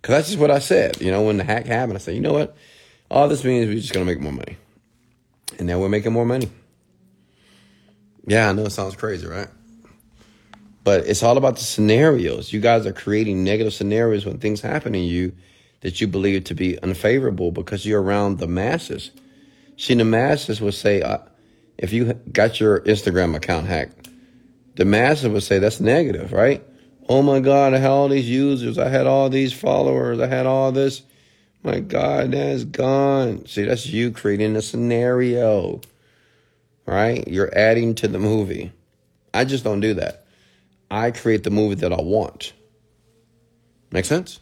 [0.00, 1.00] Because that's just what I said.
[1.00, 2.56] You know, when the hack happened, I said, you know what?
[3.10, 4.56] All this means we're just going to make more money.
[5.58, 6.50] And now we're making more money.
[8.26, 9.48] Yeah, I know it sounds crazy, right?
[10.88, 12.50] But it's all about the scenarios.
[12.50, 15.34] You guys are creating negative scenarios when things happen to you
[15.82, 19.10] that you believe to be unfavorable because you're around the masses.
[19.76, 21.18] See, the masses would say, uh,
[21.76, 24.08] if you got your Instagram account hacked,
[24.76, 26.64] the masses would say that's negative, right?
[27.06, 28.78] Oh my God, I had all these users.
[28.78, 30.20] I had all these followers.
[30.20, 31.02] I had all this.
[31.62, 33.44] My God, that's gone.
[33.44, 35.82] See, that's you creating a scenario,
[36.86, 37.28] right?
[37.28, 38.72] You're adding to the movie.
[39.34, 40.24] I just don't do that.
[40.90, 42.52] I create the movie that I want.
[43.90, 44.40] Make sense?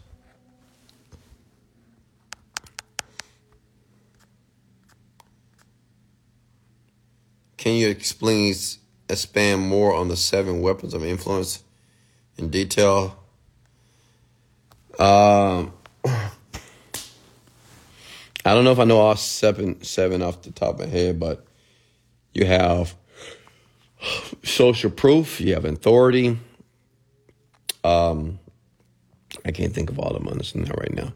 [7.57, 8.53] Can you explain
[9.09, 11.63] expand more on the seven weapons of influence
[12.37, 13.17] in detail?
[14.99, 15.73] Um,
[18.45, 21.19] I don't know if I know all seven seven off the top of my head,
[21.19, 21.45] but
[22.33, 22.95] you have
[24.43, 26.39] social proof, you have authority.
[27.83, 28.39] Um,
[29.45, 31.13] I can't think of all of them on this now right now.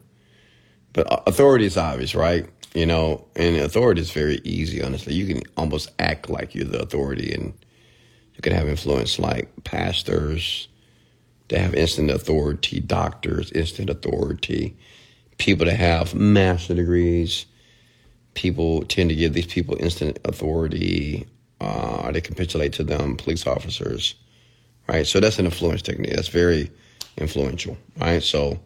[0.92, 2.46] But authority is obvious, right?
[2.74, 5.14] You know, and authority is very easy, honestly.
[5.14, 7.52] You can almost act like you're the authority and
[8.34, 10.68] you can have influence like pastors,
[11.48, 14.74] they have instant authority, doctors, instant authority,
[15.36, 17.44] people that have master degrees.
[18.34, 21.26] People tend to give these people instant authority
[21.62, 24.14] uh, they capitulate to them, police officers,
[24.88, 25.06] right?
[25.06, 26.14] So that's an influence technique.
[26.14, 26.70] That's very
[27.16, 28.22] influential, right?
[28.22, 28.60] So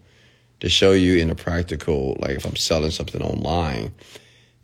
[0.60, 3.94] to show you in a practical, like if I'm selling something online,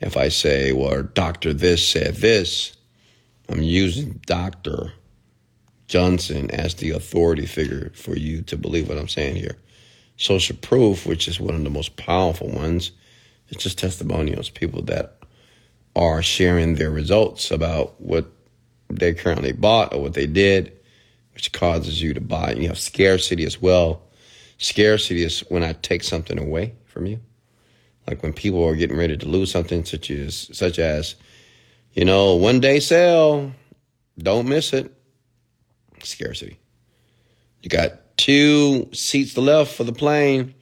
[0.00, 1.52] if I say, well, Dr.
[1.52, 2.76] This said this,
[3.48, 4.92] I'm using Dr.
[5.86, 9.56] Johnson as the authority figure for you to believe what I'm saying here.
[10.16, 12.92] Social proof, which is one of the most powerful ones,
[13.48, 15.18] it's just testimonials, people that
[15.94, 18.31] are sharing their results about what
[18.89, 20.73] they currently bought or what they did,
[21.35, 22.52] which causes you to buy.
[22.52, 24.02] You have scarcity as well.
[24.59, 27.20] Scarcity is when I take something away from you.
[28.06, 31.14] Like when people are getting ready to lose something, such as such as,
[31.93, 33.52] you know, one day sale,
[34.19, 34.93] don't miss it.
[36.02, 36.59] Scarcity.
[37.62, 40.55] You got two seats left for the plane,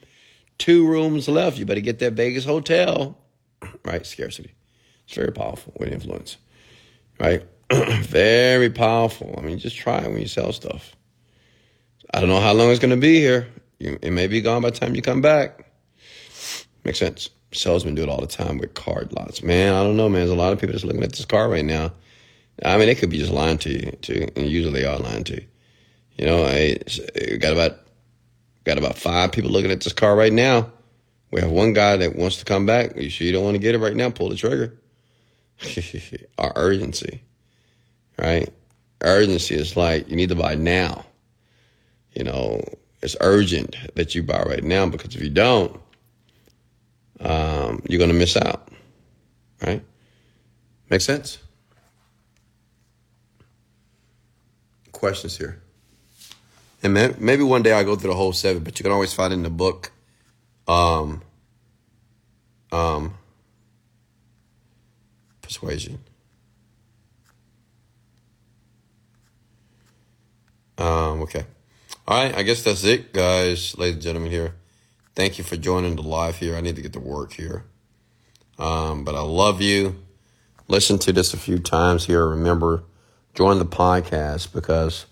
[0.59, 1.59] two rooms left.
[1.59, 3.17] You better get that Vegas hotel.
[3.85, 4.05] Right?
[4.05, 4.53] Scarcity.
[5.11, 6.37] It's very powerful with influence.
[7.19, 7.45] Right?
[7.73, 9.35] very powerful.
[9.37, 10.95] I mean, just try it when you sell stuff.
[12.15, 13.49] I don't know how long it's going to be here.
[13.81, 15.67] It may be gone by the time you come back.
[16.85, 17.29] Makes sense.
[17.51, 19.43] Salesmen do it all the time with card lots.
[19.43, 20.21] Man, I don't know, man.
[20.21, 21.93] There's a lot of people just looking at this car right now.
[22.65, 25.25] I mean, they could be just lying to you, too, and usually they are lying
[25.25, 25.47] to you.
[26.19, 26.79] You know, I
[27.39, 27.81] got about
[28.63, 30.71] got about five people looking at this car right now.
[31.33, 32.95] We have one guy that wants to come back.
[32.97, 34.11] You sure you don't want to get it right now?
[34.11, 34.79] Pull the trigger.
[36.39, 37.23] Our urgency,
[38.19, 38.49] right?
[39.03, 41.05] Urgency is like you need to buy now.
[42.13, 42.63] You know,
[43.03, 45.81] it's urgent that you buy right now because if you don't,
[47.21, 48.69] um, you're going to miss out.
[49.63, 49.83] Right?
[50.89, 51.39] Make sense?
[54.93, 55.63] Questions here.
[56.83, 59.33] And maybe one day I'll go through the whole seven, but you can always find
[59.33, 59.93] in the book.
[60.67, 61.23] Um,
[65.61, 65.99] persuasion.
[70.79, 71.45] Um, okay.
[72.09, 74.31] All right, I guess that's it, guys, ladies and gentlemen.
[74.31, 74.55] Here,
[75.15, 76.57] thank you for joining the live here.
[76.57, 77.65] I need to get to work here,
[78.59, 80.03] um, but I love you.
[80.67, 82.27] Listen to this a few times here.
[82.27, 82.85] Remember,
[83.35, 85.07] join the podcast because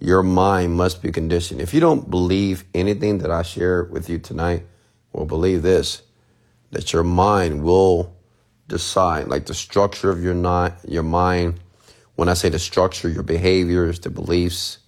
[0.00, 1.60] your mind must be conditioned.
[1.60, 4.66] If you don't believe anything that I share with you tonight,
[5.12, 6.02] well, believe this:
[6.72, 8.15] that your mind will
[8.68, 11.60] decide, like the structure of your not your mind.
[12.14, 14.78] When I say the structure, your behaviors, the beliefs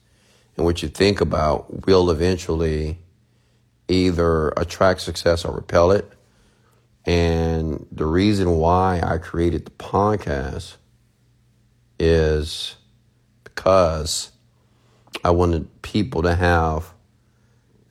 [0.56, 2.98] and what you think about will eventually
[3.86, 6.10] either attract success or repel it.
[7.06, 10.76] And the reason why I created the podcast
[11.98, 12.76] is
[13.44, 14.32] because
[15.24, 16.92] I wanted people to have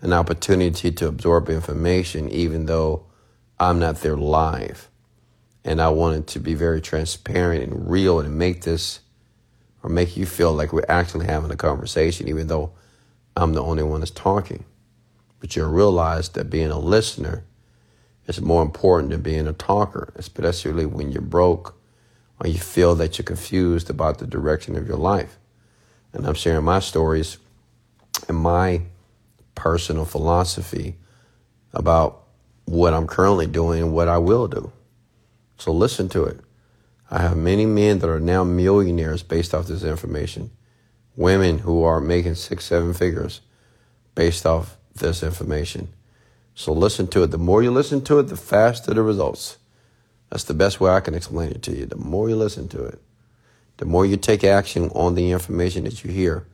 [0.02, 3.06] an opportunity to absorb information, even though
[3.60, 4.90] I'm not there live.
[5.68, 9.02] And I wanted to be very transparent and real and make this
[9.84, 12.72] or make you feel like we're actually having a conversation, even though
[13.36, 14.64] I'm the only one that's talking.
[15.42, 17.44] But you'll realize that being a listener
[18.28, 21.78] is more important than being a talker, especially when you're broke
[22.40, 25.38] or you feel that you're confused about the direction of your life.
[26.14, 27.40] And I'm sharing my stories
[28.30, 28.84] and my
[29.54, 30.96] personal philosophy
[31.74, 32.24] about
[32.64, 34.72] what I'm currently doing and what I will do.
[35.58, 36.40] So listen to it.
[37.10, 40.52] I have many men that are now millionaires based off this information.
[41.16, 43.42] Women who are making six, seven figures
[44.14, 45.90] based off this information.
[46.54, 47.32] So listen to it.
[47.32, 49.58] The more you listen to it, the faster the results.
[50.30, 51.86] That's the best way I can explain it to you.
[51.86, 53.02] The more you listen to it,
[53.78, 56.46] the more you take action on the information that you hear,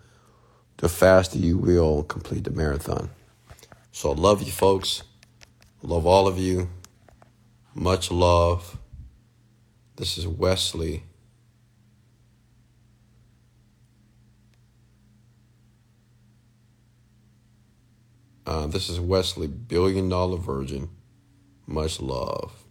[0.78, 3.10] the faster you will complete the marathon.
[3.92, 5.04] So I love you folks.
[5.82, 6.70] Love all of you.
[7.74, 8.78] Much love.
[9.95, 11.03] This is Wesley.
[18.45, 20.90] Uh, this is Wesley, billion dollar virgin.
[21.68, 22.64] Much love,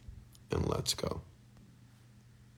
[0.50, 1.22] and let's go.